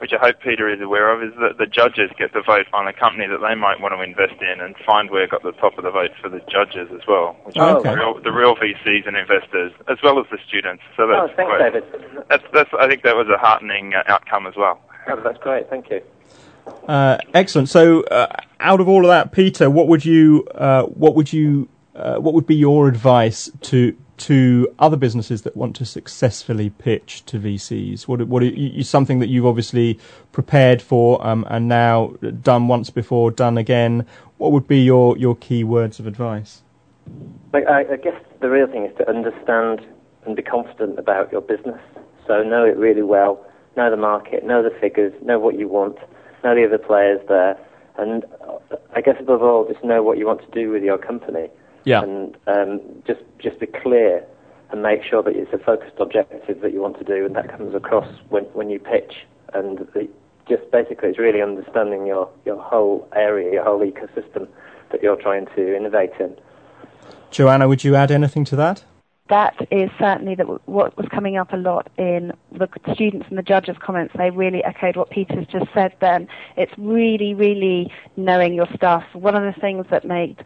which 0.04 0.12
I 0.12 0.18
hope 0.20 0.42
Peter 0.44 0.68
is 0.68 0.82
aware 0.82 1.16
of, 1.16 1.24
is 1.24 1.34
that 1.40 1.58
the 1.58 1.66
judges 1.66 2.12
get 2.20 2.34
the 2.34 2.44
vote 2.46 2.68
on 2.74 2.90
a 2.90 2.92
company 2.92 3.26
that 3.26 3.40
they 3.40 3.56
might 3.56 3.80
want 3.80 3.96
to 3.96 4.02
invest 4.04 4.36
in, 4.42 4.60
and 4.60 4.76
Findware 4.86 5.32
got 5.32 5.44
the 5.44 5.54
top 5.54 5.78
of 5.78 5.86
the 5.86 5.92
vote 5.92 6.12
for 6.22 6.28
the 6.28 6.42
judges 6.52 6.90
as 6.94 7.08
well, 7.08 7.40
which 7.44 7.56
oh, 7.58 7.78
okay. 7.78 7.92
the, 7.92 7.96
real, 7.96 8.20
the 8.22 8.34
real 8.34 8.54
VCs 8.58 9.08
and 9.08 9.16
investors, 9.16 9.72
as 9.88 9.98
well 10.04 10.20
as 10.20 10.26
the 10.30 10.38
students. 10.46 10.84
So 10.98 11.08
that's 11.08 11.32
oh, 11.32 11.36
thanks, 11.38 11.52
great. 11.56 11.72
David. 11.72 12.26
That's, 12.28 12.44
that's, 12.52 12.70
I 12.78 12.90
think 12.90 13.04
that 13.04 13.16
was 13.16 13.28
a 13.34 13.38
heartening 13.38 13.94
uh, 13.94 14.04
outcome 14.08 14.46
as 14.46 14.58
well. 14.58 14.82
Oh, 15.08 15.22
that's 15.24 15.38
great. 15.38 15.70
Thank 15.70 15.90
you. 15.90 16.02
Uh, 16.86 17.18
excellent. 17.34 17.70
So, 17.70 18.02
uh, 18.04 18.28
out 18.60 18.82
of 18.82 18.90
all 18.90 19.06
of 19.06 19.08
that, 19.08 19.32
Peter, 19.32 19.70
what 19.70 19.88
would 19.88 20.04
you, 20.04 20.46
uh, 20.54 20.84
what 20.84 21.16
would 21.16 21.32
you, 21.32 21.70
uh, 21.96 22.18
what 22.18 22.34
would 22.34 22.46
be 22.46 22.56
your 22.56 22.90
advice 22.90 23.50
to 23.62 23.96
to 24.24 24.74
other 24.80 24.96
businesses 24.96 25.42
that 25.42 25.58
want 25.58 25.76
to 25.76 25.86
successfully 25.86 26.70
pitch 26.70 27.26
to 27.26 27.40
VCs? 27.40 28.08
What 28.08 28.22
what 28.28 28.44
is 28.44 28.88
something 28.90 29.20
that 29.20 29.28
you've 29.28 29.46
obviously 29.46 30.00
prepared 30.32 30.82
for 30.82 31.26
um, 31.26 31.46
and 31.50 31.68
now 31.68 32.16
done 32.42 32.68
once 32.68 32.90
before, 32.90 33.32
done 33.32 33.58
again? 33.58 34.06
What 34.38 34.52
would 34.54 34.68
be 34.68 34.82
your, 34.82 35.18
your 35.18 35.36
key 35.36 35.64
words 35.64 36.00
of 36.00 36.08
advice? 36.08 36.62
I, 37.54 37.86
I 37.92 37.98
guess 37.98 38.20
the 38.40 38.50
real 38.50 38.68
thing 38.68 38.86
is 38.86 38.98
to 38.98 39.10
understand 39.10 39.86
and 40.26 40.36
be 40.36 40.42
confident 40.42 40.98
about 40.98 41.32
your 41.32 41.42
business. 41.42 41.82
So 42.26 42.44
know 42.44 42.64
it 42.64 42.78
really 42.78 43.04
well, 43.04 43.46
know 43.76 43.92
the 43.92 43.98
market, 43.98 44.46
know 44.46 44.64
the 44.64 44.74
figures, 44.80 45.14
know 45.22 45.38
what 45.38 45.60
you 45.60 45.68
want, 45.68 45.98
know 46.46 46.56
the 46.56 46.66
other 46.66 46.78
players 46.78 47.20
there, 47.28 47.58
and 47.98 48.24
I 48.96 49.02
guess 49.02 49.18
above 49.20 49.42
all, 49.42 49.68
just 49.68 49.84
know 49.84 50.02
what 50.02 50.18
you 50.18 50.26
want 50.26 50.42
to 50.42 50.52
do 50.52 50.72
with 50.72 50.82
your 50.82 50.98
company. 50.98 51.50
Yeah. 51.86 52.04
And 52.04 52.38
um, 52.48 52.82
just 53.06 53.22
just 53.40 53.60
be 53.60 53.68
clear 53.68 54.26
and 54.72 54.82
make 54.82 55.04
sure 55.04 55.22
that 55.22 55.36
it's 55.36 55.54
a 55.54 55.58
focused 55.58 56.00
objective 56.00 56.62
that 56.62 56.74
you 56.74 56.82
want 56.82 56.98
to 56.98 57.04
do, 57.04 57.26
and 57.26 57.36
that 57.36 57.50
comes 57.50 57.76
across 57.76 58.08
when 58.30 58.44
when 58.46 58.70
you 58.70 58.80
pitch. 58.80 59.26
And 59.54 59.80
the, 59.94 60.10
just 60.48 60.70
basically, 60.72 61.10
it's 61.10 61.20
really 61.20 61.42
understanding 61.42 62.06
your 62.06 62.30
your 62.46 62.62
whole 62.62 63.08
area, 63.16 63.54
your 63.54 63.64
whole 63.64 63.80
ecosystem 63.80 64.48
that 64.92 65.02
you're 65.02 65.16
trying 65.16 65.48
to 65.56 65.76
innovate 65.76 66.12
in. 66.20 66.36
Joanna, 67.32 67.68
would 67.68 67.84
you 67.84 67.96
add 67.96 68.12
anything 68.12 68.46
to 68.46 68.56
that? 68.56 68.84
That 69.30 69.56
is 69.72 69.90
certainly 69.98 70.36
that 70.36 70.46
what 70.68 70.98
was 70.98 71.08
coming 71.10 71.38
up 71.38 71.54
a 71.54 71.58
lot 71.58 71.90
in 71.98 72.34
the 72.52 72.68
students 72.94 73.26
and 73.30 73.38
the 73.38 73.44
judges' 73.44 73.78
comments. 73.80 74.14
They 74.18 74.30
really 74.30 74.64
echoed 74.64 74.98
what 74.98 75.10
Peter's 75.10 75.48
just 75.48 75.66
said. 75.74 75.94
Then 76.02 76.28
it's 76.58 76.74
really, 76.78 77.34
really 77.34 77.92
knowing 78.18 78.54
your 78.54 78.68
stuff. 78.76 79.04
One 79.14 79.36
of 79.36 79.44
the 79.44 79.60
things 79.60 79.86
that 79.92 80.06
made 80.06 80.44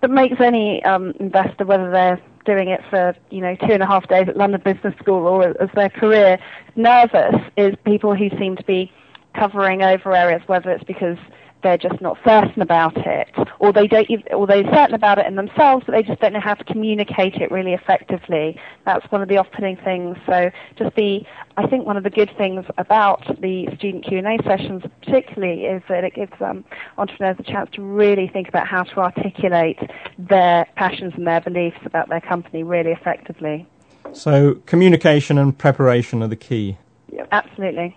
that 0.00 0.10
makes 0.10 0.40
any 0.40 0.82
um, 0.84 1.12
investor, 1.20 1.64
whether 1.64 1.90
they're 1.90 2.20
doing 2.44 2.68
it 2.68 2.80
for 2.88 3.14
you 3.30 3.40
know 3.40 3.54
two 3.56 3.72
and 3.72 3.82
a 3.82 3.86
half 3.86 4.08
days 4.08 4.28
at 4.28 4.36
London 4.36 4.60
Business 4.64 4.94
School 4.98 5.26
or 5.26 5.60
as 5.60 5.70
their 5.74 5.90
career, 5.90 6.38
nervous 6.76 7.36
is 7.56 7.74
people 7.84 8.14
who 8.14 8.30
seem 8.38 8.56
to 8.56 8.64
be 8.64 8.90
covering 9.34 9.82
over 9.82 10.14
areas, 10.14 10.42
whether 10.46 10.70
it's 10.70 10.84
because 10.84 11.18
they're 11.62 11.78
just 11.78 12.00
not 12.00 12.16
certain 12.24 12.62
about 12.62 12.96
it, 12.96 13.28
or 13.58 13.72
they 13.72 13.86
don't, 13.86 14.08
or 14.32 14.46
they're 14.46 14.64
certain 14.72 14.94
about 14.94 15.18
it 15.18 15.26
in 15.26 15.36
themselves, 15.36 15.84
but 15.86 15.92
they 15.92 16.02
just 16.02 16.20
don't 16.20 16.32
know 16.32 16.40
how 16.40 16.54
to 16.54 16.64
communicate 16.64 17.34
it 17.36 17.50
really 17.50 17.72
effectively. 17.72 18.60
That's 18.84 19.10
one 19.10 19.22
of 19.22 19.28
the 19.28 19.38
off-putting 19.38 19.76
things. 19.78 20.16
So, 20.26 20.50
just 20.76 20.94
the, 20.96 21.22
I 21.56 21.66
think 21.66 21.86
one 21.86 21.96
of 21.96 22.04
the 22.04 22.10
good 22.10 22.30
things 22.38 22.64
about 22.78 23.24
the 23.40 23.66
student 23.76 24.04
Q&A 24.04 24.38
sessions, 24.44 24.82
particularly, 25.02 25.64
is 25.64 25.82
that 25.88 26.04
it 26.04 26.14
gives 26.14 26.32
um, 26.40 26.64
entrepreneurs 26.96 27.36
a 27.38 27.42
chance 27.42 27.70
to 27.74 27.82
really 27.82 28.28
think 28.28 28.48
about 28.48 28.66
how 28.66 28.84
to 28.84 29.00
articulate 29.00 29.78
their 30.18 30.66
passions 30.76 31.14
and 31.16 31.26
their 31.26 31.40
beliefs 31.40 31.78
about 31.84 32.08
their 32.08 32.20
company 32.20 32.62
really 32.62 32.92
effectively. 32.92 33.66
So, 34.12 34.54
communication 34.66 35.38
and 35.38 35.56
preparation 35.56 36.22
are 36.22 36.28
the 36.28 36.36
key. 36.36 36.78
Yeah, 37.12 37.26
absolutely. 37.32 37.96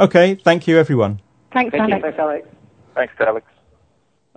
Okay, 0.00 0.34
thank 0.34 0.66
you, 0.66 0.78
everyone. 0.78 1.20
Thanks, 1.52 1.70
Thank 1.70 1.92
Alex. 1.92 1.96
You. 1.96 2.02
Thanks, 2.02 2.18
Alex. 2.18 2.48
Thanks, 2.94 3.14
Alex. 3.20 3.46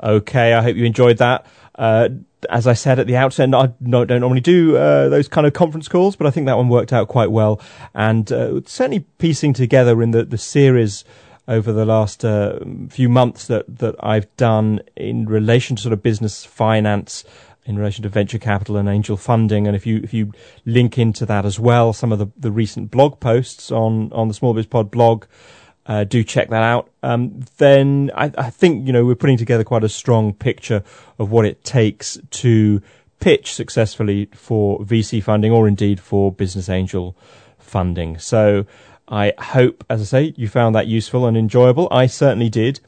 Okay, 0.02 0.54
I 0.54 0.62
hope 0.62 0.76
you 0.76 0.86
enjoyed 0.86 1.18
that. 1.18 1.46
Uh, 1.76 2.10
as 2.50 2.68
I 2.68 2.74
said 2.74 3.00
at 3.00 3.08
the 3.08 3.18
outset, 3.18 3.54
I 3.54 3.68
don't 3.68 4.10
normally 4.10 4.42
do 4.42 4.78
uh, 4.78 5.10
those 5.10 5.28
kind 5.28 5.48
of 5.48 5.54
conference 5.54 5.88
calls, 5.88 6.16
but 6.16 6.28
I 6.28 6.32
think 6.32 6.46
that 6.46 6.58
one 6.58 6.70
worked 6.70 6.94
out 6.94 7.08
quite 7.08 7.32
well. 7.32 7.60
And 7.96 8.32
uh, 8.32 8.62
certainly 8.66 9.02
piecing 9.18 9.54
together 9.54 10.02
in 10.02 10.12
the, 10.12 10.24
the 10.24 10.38
series 10.38 11.04
over 11.48 11.72
the 11.72 11.86
last 11.86 12.26
uh, 12.26 12.60
few 12.90 13.10
months 13.10 13.48
that, 13.48 13.80
that 13.80 13.96
I've 14.02 14.34
done 14.38 14.82
in 14.96 15.26
relation 15.26 15.76
to 15.78 15.82
sort 15.82 15.94
of 15.94 16.04
business 16.04 16.46
finance 16.46 17.24
in 17.66 17.78
relation 17.78 18.04
to 18.04 18.10
venture 18.10 18.38
capital 18.38 18.78
and 18.78 18.88
angel 18.88 19.18
funding. 19.18 19.68
And 19.68 19.76
if 19.76 19.86
you 19.86 20.00
if 20.04 20.14
you 20.14 20.32
link 20.66 20.98
into 20.98 21.26
that 21.26 21.46
as 21.46 21.60
well, 21.60 21.94
some 21.94 22.12
of 22.12 22.20
the, 22.20 22.28
the 22.38 22.52
recent 22.52 22.92
blog 22.92 23.20
posts 23.20 23.72
on 23.72 24.12
on 24.14 24.28
the 24.28 24.34
Small 24.34 24.54
Biz 24.54 24.68
Pod 24.68 24.90
blog, 24.90 25.26
uh, 25.88 26.04
do 26.04 26.24
check 26.24 26.50
that 26.50 26.64
out. 26.64 26.90
Um, 27.02 27.40
then 27.58 28.12
I, 28.16 28.32
I 28.38 28.50
think 28.50 28.86
you 28.86 28.94
know 28.94 29.06
we're 29.06 29.16
putting 29.16 29.38
together 29.38 29.64
quite 29.64 29.84
a 29.84 29.90
strong 29.90 30.34
picture 30.34 30.84
of 31.18 31.32
what 31.32 31.46
it 31.46 31.64
takes 31.64 32.18
to 32.32 32.82
pitch 33.20 33.54
successfully 33.54 34.30
for 34.34 34.80
VC 34.80 35.24
funding 35.24 35.52
or 35.52 35.68
indeed 35.68 36.00
for 36.00 36.32
business 36.32 36.70
angel 36.70 37.16
funding. 37.58 38.18
So 38.20 38.66
I 39.08 39.34
hope, 39.40 39.84
as 39.90 40.02
I 40.02 40.06
say, 40.06 40.34
you 40.36 40.48
found 40.48 40.76
that 40.76 40.88
useful 40.88 41.26
and 41.26 41.38
enjoyable. 41.38 41.88
I 41.90 42.08
certainly 42.08 42.50
did. 42.50 42.80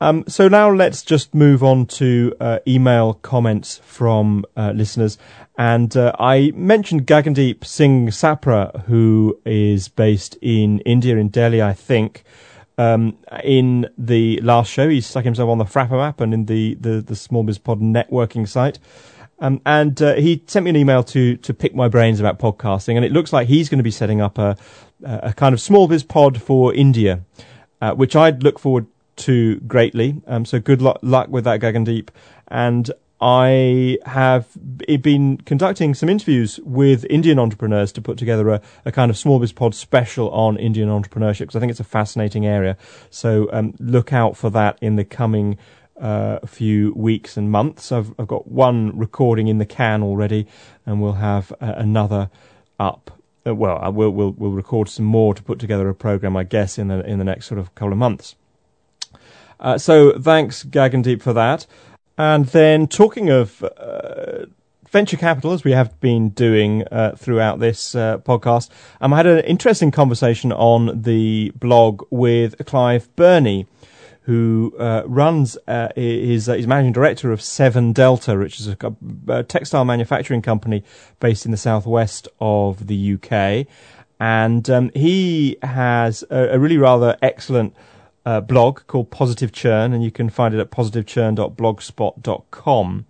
Um, 0.00 0.24
so 0.28 0.48
now 0.48 0.70
let's 0.70 1.02
just 1.02 1.34
move 1.34 1.62
on 1.62 1.86
to 1.86 2.34
uh, 2.38 2.58
email 2.66 3.14
comments 3.14 3.78
from 3.78 4.44
uh, 4.56 4.72
listeners. 4.74 5.16
And 5.56 5.96
uh, 5.96 6.12
I 6.18 6.52
mentioned 6.54 7.06
Gagandeep 7.06 7.64
Singh 7.64 8.08
Sapra, 8.08 8.84
who 8.84 9.40
is 9.46 9.88
based 9.88 10.36
in 10.42 10.80
India, 10.80 11.16
in 11.16 11.28
Delhi, 11.28 11.62
I 11.62 11.72
think. 11.72 12.24
Um, 12.78 13.16
in 13.42 13.88
the 13.96 14.38
last 14.42 14.70
show, 14.70 14.86
he 14.90 15.00
stuck 15.00 15.24
himself 15.24 15.48
on 15.48 15.56
the 15.56 15.64
Frapper 15.64 15.92
map 15.92 16.20
and 16.20 16.34
in 16.34 16.44
the, 16.44 16.74
the, 16.74 17.00
the 17.00 17.16
Small 17.16 17.42
Biz 17.42 17.58
Pod 17.58 17.80
networking 17.80 18.46
site. 18.46 18.78
Um, 19.38 19.60
and 19.64 20.00
uh, 20.02 20.14
he 20.14 20.42
sent 20.46 20.64
me 20.64 20.70
an 20.70 20.76
email 20.76 21.02
to 21.04 21.36
to 21.36 21.52
pick 21.52 21.74
my 21.74 21.88
brains 21.88 22.20
about 22.20 22.38
podcasting, 22.38 22.96
and 22.96 23.04
it 23.04 23.12
looks 23.12 23.34
like 23.34 23.48
he's 23.48 23.68
going 23.68 23.78
to 23.78 23.84
be 23.84 23.90
setting 23.90 24.22
up 24.22 24.38
a 24.38 24.56
a 25.04 25.34
kind 25.34 25.52
of 25.52 25.60
small 25.60 25.88
biz 25.88 26.02
pod 26.02 26.40
for 26.40 26.72
India, 26.72 27.20
uh, 27.82 27.92
which 27.92 28.16
I'd 28.16 28.42
look 28.42 28.58
forward 28.58 28.86
to 29.16 29.60
greatly. 29.60 30.20
Um, 30.26 30.44
so 30.44 30.60
good 30.60 30.82
luck, 30.82 30.98
luck 31.02 31.28
with 31.28 31.44
that, 31.44 31.60
Gagandeep. 31.60 32.08
And 32.48 32.90
I 33.20 33.98
have 34.04 34.46
been 35.00 35.38
conducting 35.38 35.94
some 35.94 36.08
interviews 36.08 36.60
with 36.64 37.06
Indian 37.08 37.38
entrepreneurs 37.38 37.90
to 37.92 38.02
put 38.02 38.18
together 38.18 38.48
a, 38.50 38.60
a 38.84 38.92
kind 38.92 39.10
of 39.10 39.16
small 39.16 39.38
biz 39.38 39.52
pod 39.52 39.74
special 39.74 40.30
on 40.30 40.58
Indian 40.58 40.88
entrepreneurship 40.88 41.40
because 41.40 41.56
I 41.56 41.60
think 41.60 41.70
it's 41.70 41.80
a 41.80 41.84
fascinating 41.84 42.46
area. 42.46 42.76
So 43.08 43.48
um, 43.52 43.74
look 43.78 44.12
out 44.12 44.36
for 44.36 44.50
that 44.50 44.78
in 44.82 44.96
the 44.96 45.04
coming 45.04 45.56
uh, 45.98 46.40
few 46.46 46.92
weeks 46.94 47.38
and 47.38 47.50
months. 47.50 47.90
I've, 47.90 48.12
I've 48.18 48.26
got 48.26 48.48
one 48.48 48.96
recording 48.98 49.48
in 49.48 49.56
the 49.56 49.64
can 49.64 50.02
already, 50.02 50.46
and 50.84 51.00
we'll 51.00 51.14
have 51.14 51.52
uh, 51.52 51.72
another 51.76 52.30
up. 52.78 53.18
Uh, 53.46 53.54
well, 53.54 53.78
I 53.80 53.88
will 53.88 54.10
we'll 54.10 54.32
we'll 54.32 54.50
record 54.50 54.90
some 54.90 55.06
more 55.06 55.32
to 55.32 55.42
put 55.42 55.58
together 55.58 55.88
a 55.88 55.94
program, 55.94 56.36
I 56.36 56.44
guess, 56.44 56.78
in 56.78 56.88
the 56.88 57.00
in 57.06 57.18
the 57.18 57.24
next 57.24 57.46
sort 57.46 57.58
of 57.58 57.74
couple 57.74 57.92
of 57.92 57.98
months. 57.98 58.36
Uh, 59.58 59.78
so 59.78 60.18
thanks, 60.18 60.64
Gagandeep, 60.64 61.22
for 61.22 61.32
that. 61.32 61.66
And 62.18 62.46
then 62.46 62.86
talking 62.86 63.30
of 63.30 63.62
uh, 63.62 64.46
venture 64.88 65.16
capital, 65.16 65.52
as 65.52 65.64
we 65.64 65.72
have 65.72 65.98
been 66.00 66.30
doing 66.30 66.84
uh, 66.90 67.12
throughout 67.16 67.60
this 67.60 67.94
uh, 67.94 68.18
podcast, 68.18 68.70
um, 69.00 69.12
I 69.12 69.18
had 69.18 69.26
an 69.26 69.44
interesting 69.44 69.90
conversation 69.90 70.52
on 70.52 71.02
the 71.02 71.52
blog 71.56 72.06
with 72.10 72.64
Clive 72.64 73.14
Burney, 73.16 73.66
who 74.22 74.74
uh, 74.78 75.02
runs 75.06 75.56
uh, 75.68 75.88
is 75.94 76.48
uh, 76.48 76.60
managing 76.66 76.92
director 76.92 77.30
of 77.30 77.40
Seven 77.40 77.92
Delta, 77.92 78.36
which 78.36 78.58
is 78.58 78.68
a, 78.68 78.76
a, 79.28 79.44
textile 79.44 79.84
manufacturing 79.84 80.42
company 80.42 80.82
based 81.20 81.44
in 81.44 81.52
the 81.52 81.56
southwest 81.56 82.26
of 82.40 82.88
the 82.88 83.14
UK, 83.14 83.66
and 84.18 84.68
um, 84.68 84.90
he 84.94 85.58
has 85.62 86.24
a, 86.30 86.54
a, 86.54 86.58
really 86.58 86.78
rather 86.78 87.16
excellent 87.22 87.74
uh, 88.26 88.42
blog 88.42 88.80
called 88.88 89.10
Positive 89.10 89.52
Churn, 89.52 89.94
and 89.94 90.04
you 90.04 90.10
can 90.10 90.28
find 90.28 90.52
it 90.52 90.60
at 90.60 90.70
positivechurn.blogspot.com. 90.70 93.06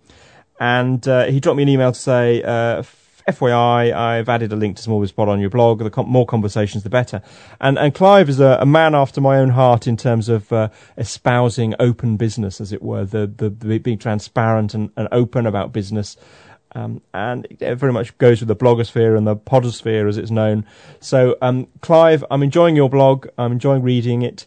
And 0.59 1.07
uh, 1.07 1.25
he 1.25 1.39
dropped 1.39 1.57
me 1.57 1.63
an 1.63 1.69
email 1.69 1.91
to 1.91 1.99
say 1.99 2.43
uh, 2.43 2.83
FYI, 3.27 3.93
I've 3.93 4.29
added 4.29 4.53
a 4.53 4.55
link 4.55 4.77
to 4.77 4.81
Small 4.81 5.05
on 5.29 5.41
your 5.41 5.49
blog. 5.49 5.79
The 5.79 5.89
com- 5.89 6.07
more 6.07 6.25
conversations, 6.25 6.83
the 6.83 6.89
better. 6.89 7.21
And 7.59 7.77
and 7.77 7.93
Clive 7.93 8.29
is 8.29 8.39
a, 8.39 8.57
a, 8.61 8.65
man 8.65 8.95
after 8.95 9.19
my 9.19 9.37
own 9.37 9.49
heart 9.49 9.85
in 9.85 9.97
terms 9.97 10.29
of 10.29 10.53
uh, 10.53 10.69
espousing 10.97 11.75
open 11.79 12.15
business, 12.15 12.61
as 12.61 12.71
it 12.71 12.81
were, 12.81 13.03
the, 13.03 13.27
the, 13.27 13.49
the 13.49 13.79
being 13.79 13.97
transparent 13.97 14.73
and, 14.73 14.91
and 14.95 15.09
open 15.11 15.45
about 15.45 15.73
business. 15.73 16.15
Um, 16.73 17.01
and 17.13 17.47
it 17.49 17.75
very 17.75 17.91
much 17.91 18.17
goes 18.17 18.39
with 18.39 18.47
the 18.47 18.55
blogosphere 18.55 19.17
and 19.17 19.25
the 19.25 19.35
podosphere, 19.35 20.07
as 20.07 20.17
it's 20.17 20.31
known. 20.31 20.65
So, 20.99 21.35
um, 21.41 21.67
Clive, 21.81 22.23
I'm 22.29 22.43
enjoying 22.43 22.75
your 22.75 22.89
blog. 22.89 23.27
I'm 23.37 23.51
enjoying 23.51 23.83
reading 23.83 24.21
it 24.21 24.45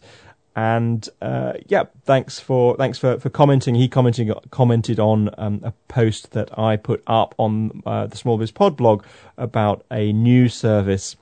and 0.55 1.07
uh, 1.21 1.53
yeah, 1.67 1.85
thanks 2.03 2.39
for 2.39 2.75
thanks 2.75 2.97
for, 2.97 3.19
for 3.19 3.29
commenting. 3.29 3.75
He 3.75 3.87
commenting 3.87 4.33
commented 4.49 4.99
on 4.99 5.29
um, 5.37 5.61
a 5.63 5.71
post 5.87 6.31
that 6.31 6.57
I 6.59 6.75
put 6.75 7.01
up 7.07 7.33
on 7.37 7.81
uh, 7.85 8.07
the 8.07 8.17
Small 8.17 8.37
Biz 8.37 8.51
Pod 8.51 8.75
blog 8.75 9.05
about 9.37 9.85
a 9.89 10.11
new 10.11 10.49
service 10.49 11.15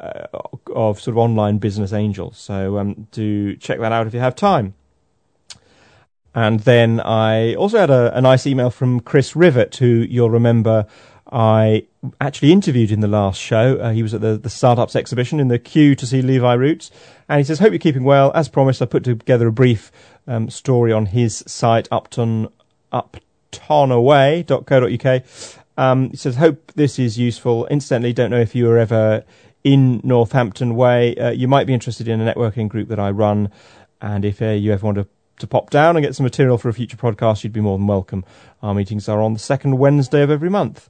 uh, 0.00 0.26
of 0.74 1.00
sort 1.00 1.14
of 1.14 1.18
online 1.18 1.58
business 1.58 1.92
angels. 1.92 2.38
So 2.38 2.78
um, 2.78 3.06
do 3.12 3.54
check 3.56 3.78
that 3.78 3.92
out 3.92 4.06
if 4.06 4.14
you 4.14 4.20
have 4.20 4.34
time. 4.34 4.74
And 6.34 6.60
then 6.60 7.00
I 7.00 7.54
also 7.54 7.78
had 7.78 7.88
a, 7.88 8.16
a 8.16 8.20
nice 8.20 8.46
email 8.46 8.68
from 8.68 9.00
Chris 9.00 9.32
Rivett, 9.32 9.76
who 9.76 9.86
you'll 9.86 10.28
remember 10.28 10.86
I 11.36 11.86
actually 12.18 12.50
interviewed 12.50 12.90
in 12.90 13.00
the 13.00 13.08
last 13.08 13.38
show. 13.38 13.76
Uh, 13.76 13.92
he 13.92 14.02
was 14.02 14.14
at 14.14 14.22
the, 14.22 14.38
the 14.38 14.48
Startups 14.48 14.96
exhibition 14.96 15.38
in 15.38 15.48
the 15.48 15.58
queue 15.58 15.94
to 15.94 16.06
see 16.06 16.22
Levi 16.22 16.54
Roots. 16.54 16.90
And 17.28 17.36
he 17.36 17.44
says, 17.44 17.58
Hope 17.58 17.72
you're 17.72 17.78
keeping 17.78 18.04
well. 18.04 18.32
As 18.34 18.48
promised, 18.48 18.80
I 18.80 18.86
put 18.86 19.04
together 19.04 19.48
a 19.48 19.52
brief 19.52 19.92
um, 20.26 20.48
story 20.48 20.92
on 20.92 21.04
his 21.04 21.44
site, 21.46 21.88
upton, 21.92 22.48
uptonaway.co.uk. 22.90 25.22
Um, 25.76 26.08
he 26.08 26.16
says, 26.16 26.36
Hope 26.36 26.72
this 26.74 26.98
is 26.98 27.18
useful. 27.18 27.66
Incidentally, 27.66 28.14
don't 28.14 28.30
know 28.30 28.40
if 28.40 28.54
you 28.54 28.64
were 28.64 28.78
ever 28.78 29.22
in 29.62 30.00
Northampton 30.02 30.74
Way. 30.74 31.16
Uh, 31.16 31.32
you 31.32 31.48
might 31.48 31.66
be 31.66 31.74
interested 31.74 32.08
in 32.08 32.18
a 32.18 32.34
networking 32.34 32.66
group 32.66 32.88
that 32.88 32.98
I 32.98 33.10
run. 33.10 33.50
And 34.00 34.24
if 34.24 34.40
uh, 34.40 34.52
you 34.52 34.72
ever 34.72 34.86
want 34.86 34.96
to 34.96 35.06
to 35.40 35.46
pop 35.46 35.68
down 35.68 35.96
and 35.96 36.02
get 36.02 36.16
some 36.16 36.24
material 36.24 36.56
for 36.56 36.70
a 36.70 36.72
future 36.72 36.96
podcast, 36.96 37.44
you'd 37.44 37.52
be 37.52 37.60
more 37.60 37.76
than 37.76 37.86
welcome. 37.86 38.24
Our 38.62 38.72
meetings 38.72 39.06
are 39.06 39.20
on 39.20 39.34
the 39.34 39.38
second 39.38 39.76
Wednesday 39.76 40.22
of 40.22 40.30
every 40.30 40.48
month. 40.48 40.88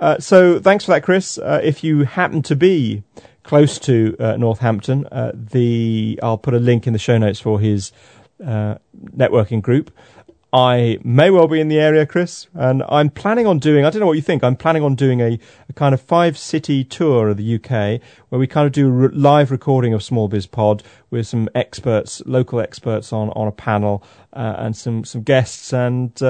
Uh, 0.00 0.18
so 0.18 0.58
thanks 0.58 0.84
for 0.84 0.92
that, 0.92 1.02
Chris. 1.02 1.38
Uh, 1.38 1.60
if 1.62 1.84
you 1.84 2.04
happen 2.04 2.42
to 2.42 2.56
be 2.56 3.02
close 3.42 3.78
to 3.78 4.16
uh, 4.18 4.36
Northampton, 4.36 5.06
uh, 5.06 5.32
the 5.34 6.18
I'll 6.22 6.38
put 6.38 6.54
a 6.54 6.58
link 6.58 6.86
in 6.86 6.92
the 6.92 6.98
show 6.98 7.16
notes 7.18 7.40
for 7.40 7.60
his 7.60 7.92
uh, 8.44 8.76
networking 9.16 9.62
group. 9.62 9.90
I 10.52 10.98
may 11.02 11.30
well 11.30 11.48
be 11.48 11.60
in 11.60 11.66
the 11.66 11.80
area, 11.80 12.06
Chris, 12.06 12.46
and 12.54 12.84
I'm 12.88 13.10
planning 13.10 13.44
on 13.44 13.58
doing. 13.58 13.84
I 13.84 13.90
don't 13.90 13.98
know 13.98 14.06
what 14.06 14.12
you 14.16 14.22
think. 14.22 14.44
I'm 14.44 14.54
planning 14.54 14.84
on 14.84 14.94
doing 14.94 15.20
a, 15.20 15.38
a 15.68 15.72
kind 15.72 15.92
of 15.92 16.00
five 16.00 16.38
city 16.38 16.84
tour 16.84 17.28
of 17.28 17.36
the 17.36 17.54
UK, 17.56 18.00
where 18.28 18.38
we 18.38 18.46
kind 18.46 18.66
of 18.66 18.72
do 18.72 18.88
re- 18.88 19.08
live 19.08 19.50
recording 19.50 19.94
of 19.94 20.02
Small 20.02 20.28
Biz 20.28 20.46
Pod 20.46 20.84
with 21.10 21.26
some 21.26 21.48
experts, 21.56 22.22
local 22.24 22.60
experts 22.60 23.12
on 23.12 23.30
on 23.30 23.48
a 23.48 23.52
panel, 23.52 24.04
and 24.32 24.76
some 24.76 25.04
some 25.04 25.22
guests, 25.22 25.72
and 25.72 26.22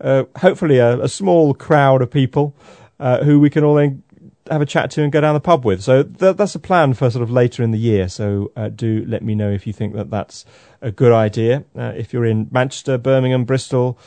hopefully 0.00 0.78
a, 0.78 1.00
a 1.00 1.08
small 1.08 1.54
crowd 1.54 2.02
of 2.02 2.10
people 2.10 2.54
uh, 2.98 3.24
who 3.24 3.40
we 3.40 3.50
can 3.50 3.64
all 3.64 3.74
then 3.74 4.02
have 4.50 4.62
a 4.62 4.66
chat 4.66 4.90
to 4.92 5.02
and 5.02 5.12
go 5.12 5.20
down 5.20 5.34
the 5.34 5.40
pub 5.40 5.64
with. 5.64 5.82
So 5.82 6.02
th- 6.02 6.36
that's 6.36 6.54
a 6.54 6.58
plan 6.58 6.94
for 6.94 7.10
sort 7.10 7.22
of 7.22 7.30
later 7.30 7.62
in 7.62 7.70
the 7.70 7.78
year. 7.78 8.08
So 8.08 8.52
uh, 8.56 8.68
do 8.68 9.04
let 9.06 9.22
me 9.22 9.34
know 9.34 9.50
if 9.50 9.66
you 9.66 9.72
think 9.72 9.94
that 9.94 10.10
that's 10.10 10.44
a 10.80 10.90
good 10.90 11.12
idea. 11.12 11.64
Uh, 11.76 11.92
if 11.96 12.12
you're 12.12 12.24
in 12.24 12.48
Manchester, 12.50 12.98
Birmingham, 12.98 13.44
Bristol, 13.44 13.98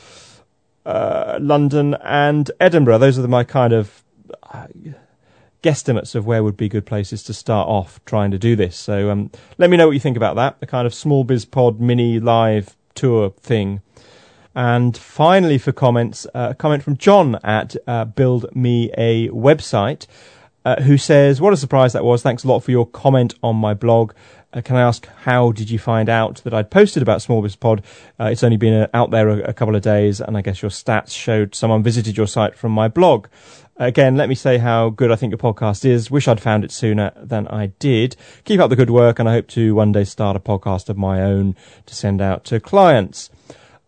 uh, 0.86 1.38
London, 1.40 1.94
and 2.02 2.50
Edinburgh, 2.58 2.98
those 2.98 3.18
are 3.18 3.22
the, 3.22 3.28
my 3.28 3.44
kind 3.44 3.72
of 3.72 4.02
uh, 4.44 4.66
guesstimates 5.62 6.14
of 6.14 6.26
where 6.26 6.42
would 6.42 6.56
be 6.56 6.68
good 6.68 6.86
places 6.86 7.22
to 7.24 7.34
start 7.34 7.68
off 7.68 8.00
trying 8.06 8.30
to 8.30 8.38
do 8.38 8.56
this. 8.56 8.76
So 8.76 9.10
um, 9.10 9.30
let 9.58 9.68
me 9.68 9.76
know 9.76 9.86
what 9.86 9.92
you 9.92 10.00
think 10.00 10.16
about 10.16 10.36
that. 10.36 10.60
The 10.60 10.66
kind 10.66 10.86
of 10.86 10.94
small 10.94 11.24
biz 11.24 11.44
pod 11.44 11.80
mini 11.80 12.18
live 12.18 12.76
tour 12.94 13.30
thing. 13.30 13.82
And 14.54 14.96
finally, 14.96 15.58
for 15.58 15.72
comments, 15.72 16.26
uh, 16.34 16.48
a 16.50 16.54
comment 16.54 16.82
from 16.82 16.96
John 16.96 17.36
at 17.44 17.76
uh, 17.86 18.04
Build 18.04 18.54
Me 18.54 18.90
a 18.98 19.28
Website, 19.28 20.06
uh, 20.64 20.82
who 20.82 20.98
says, 20.98 21.40
What 21.40 21.52
a 21.52 21.56
surprise 21.56 21.92
that 21.92 22.04
was. 22.04 22.22
Thanks 22.22 22.44
a 22.44 22.48
lot 22.48 22.60
for 22.60 22.70
your 22.70 22.86
comment 22.86 23.34
on 23.42 23.56
my 23.56 23.74
blog. 23.74 24.12
Uh, 24.52 24.60
can 24.60 24.74
I 24.74 24.82
ask, 24.82 25.06
how 25.22 25.52
did 25.52 25.70
you 25.70 25.78
find 25.78 26.08
out 26.08 26.42
that 26.42 26.52
I'd 26.52 26.72
posted 26.72 27.02
about 27.02 27.22
Small 27.22 27.40
Biz 27.40 27.54
Pod? 27.54 27.84
Uh, 28.18 28.24
it's 28.24 28.42
only 28.42 28.56
been 28.56 28.74
uh, 28.74 28.88
out 28.92 29.12
there 29.12 29.28
a, 29.28 29.50
a, 29.50 29.52
couple 29.52 29.76
of 29.76 29.82
days, 29.82 30.20
and 30.20 30.36
I 30.36 30.42
guess 30.42 30.60
your 30.60 30.72
stats 30.72 31.12
showed 31.12 31.54
someone 31.54 31.84
visited 31.84 32.16
your 32.16 32.26
site 32.26 32.56
from 32.56 32.72
my 32.72 32.88
blog. 32.88 33.28
Again, 33.76 34.16
let 34.16 34.28
me 34.28 34.34
say 34.34 34.58
how 34.58 34.90
good 34.90 35.12
I 35.12 35.16
think 35.16 35.30
your 35.30 35.38
podcast 35.38 35.84
is. 35.84 36.10
Wish 36.10 36.26
I'd 36.26 36.40
found 36.40 36.64
it 36.64 36.72
sooner 36.72 37.12
than 37.16 37.46
I 37.46 37.66
did. 37.78 38.16
Keep 38.44 38.58
up 38.58 38.70
the 38.70 38.76
good 38.76 38.90
work, 38.90 39.20
and 39.20 39.28
I 39.28 39.34
hope 39.34 39.46
to 39.48 39.74
one 39.74 39.92
day 39.92 40.02
start 40.02 40.36
a 40.36 40.40
podcast 40.40 40.88
of 40.88 40.98
my 40.98 41.22
own 41.22 41.54
to 41.86 41.94
send 41.94 42.20
out 42.20 42.44
to 42.46 42.58
clients. 42.58 43.30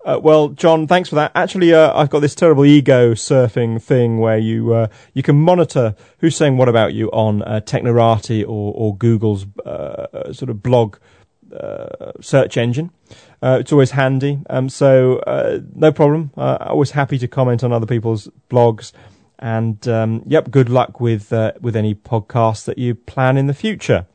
Uh, 0.04 0.18
well, 0.20 0.48
John, 0.48 0.88
thanks 0.88 1.08
for 1.08 1.14
that. 1.14 1.30
Actually, 1.34 1.72
uh, 1.72 1.96
I've 1.96 2.10
got 2.10 2.20
this 2.20 2.34
terrible 2.34 2.64
ego 2.64 3.14
surfing 3.14 3.80
thing 3.80 4.18
where 4.18 4.38
you 4.38 4.74
uh, 4.74 4.88
you 5.14 5.22
can 5.22 5.36
monitor 5.36 5.94
who's 6.18 6.36
saying 6.36 6.56
what 6.56 6.68
about 6.68 6.92
you 6.92 7.08
on 7.12 7.42
uh, 7.42 7.60
Technorati 7.60 8.42
or, 8.42 8.72
or 8.74 8.96
Google's 8.96 9.46
uh, 9.64 10.32
sort 10.32 10.50
of 10.50 10.60
blog 10.60 10.96
uh, 11.56 12.12
search 12.20 12.56
engine. 12.56 12.90
Uh, 13.40 13.58
it's 13.60 13.70
always 13.70 13.92
handy. 13.92 14.40
Um, 14.50 14.68
so 14.68 15.20
no 15.74 15.92
problem. 15.92 16.32
Always 16.36 16.92
happy 16.92 17.18
to 17.18 17.28
comment 17.28 17.62
on 17.62 17.72
other 17.72 17.86
people's 17.86 18.28
blogs. 18.50 18.92
And 19.38 19.86
um, 19.86 20.22
yep, 20.26 20.50
good 20.50 20.68
luck 20.68 21.00
with 21.00 21.30
with 21.60 21.76
any 21.76 21.94
podcasts 21.94 22.64
that 22.64 22.78
you 22.78 22.96
plan 22.96 23.36
in 23.36 23.46
the 23.46 23.54
future. 23.54 24.06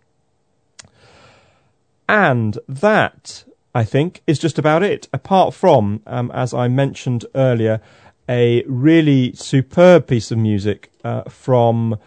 And 2.09 2.57
that, 2.67 3.43
I 3.77 3.83
think, 3.83 4.23
is 4.25 4.39
just 4.39 4.57
about 4.57 4.81
it. 4.81 5.07
Apart 5.13 5.53
from, 5.53 6.01
um, 6.07 6.31
as 6.33 6.51
I 6.51 6.67
mentioned 6.67 7.27
earlier, 7.35 7.79
a 8.27 8.63
really 8.65 9.33
superb 9.33 10.07
piece 10.07 10.31
of 10.31 10.39
music 10.39 10.91
uh, 11.03 11.21
from 11.29 11.99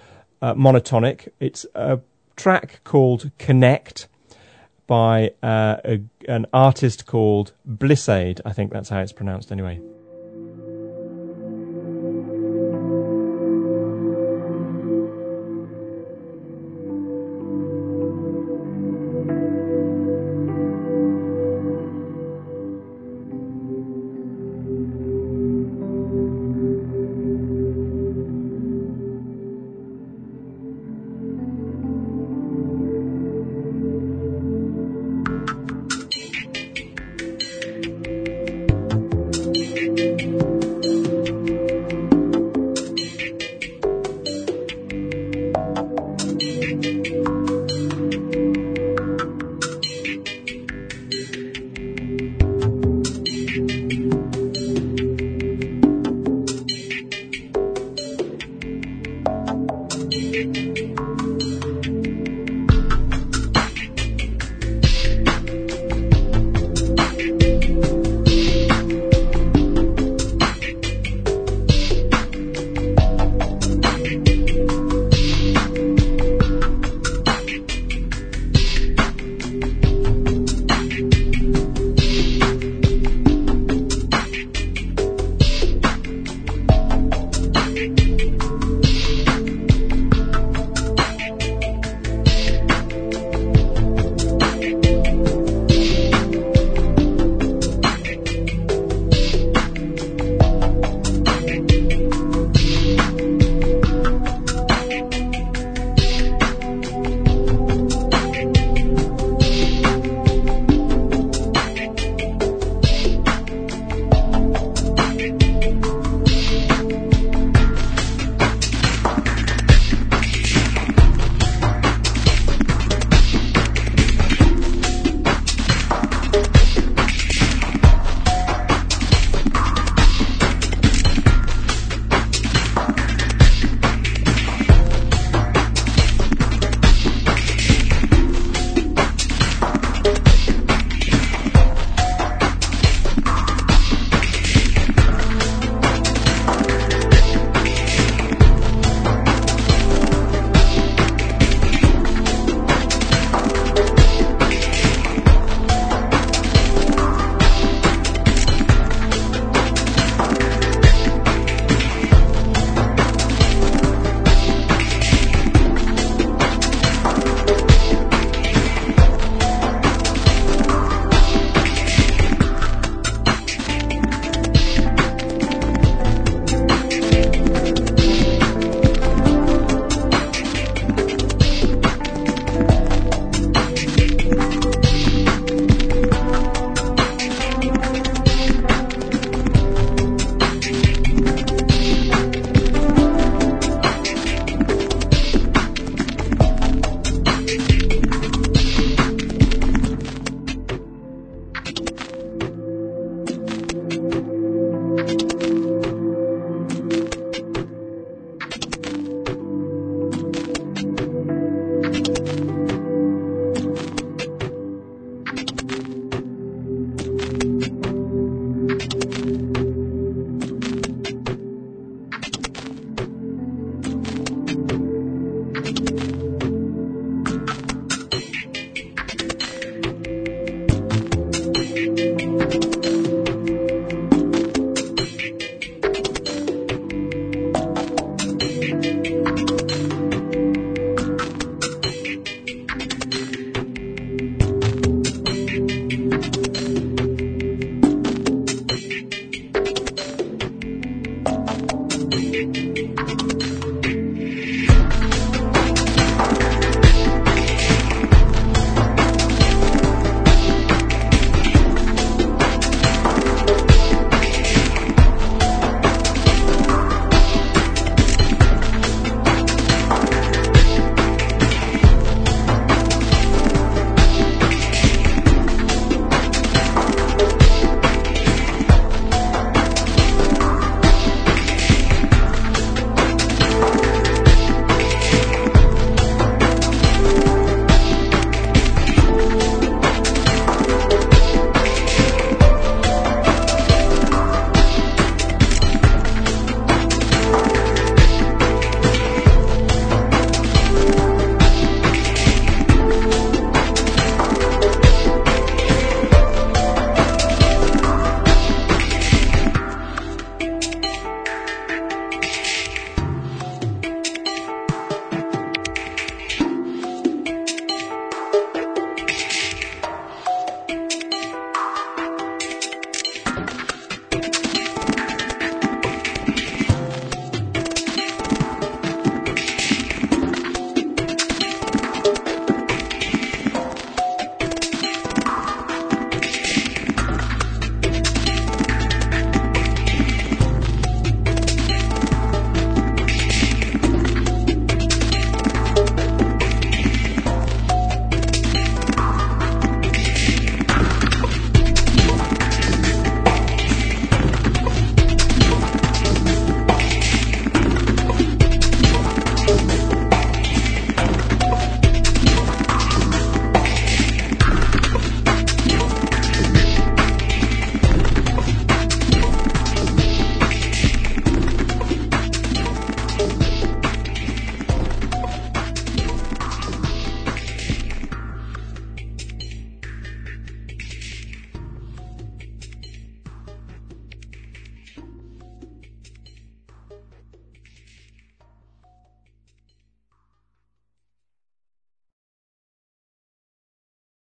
uh, 0.43 0.55
Monotonik. 0.55 1.29
It's 1.39 1.65
a 1.77 2.01
track 2.35 2.81
called 2.83 3.31
Connect 3.39 4.09
by 4.89 5.31
uh, 5.45 5.77
a, 5.85 6.01
an 6.27 6.47
artist 6.53 7.07
called 7.07 7.53
Blissade. 7.65 8.41
I 8.45 8.53
think 8.53 8.73
that's 8.73 8.89
how 8.89 8.99
it's 8.99 9.13
pronounced 9.13 9.53
anyway. 9.53 9.81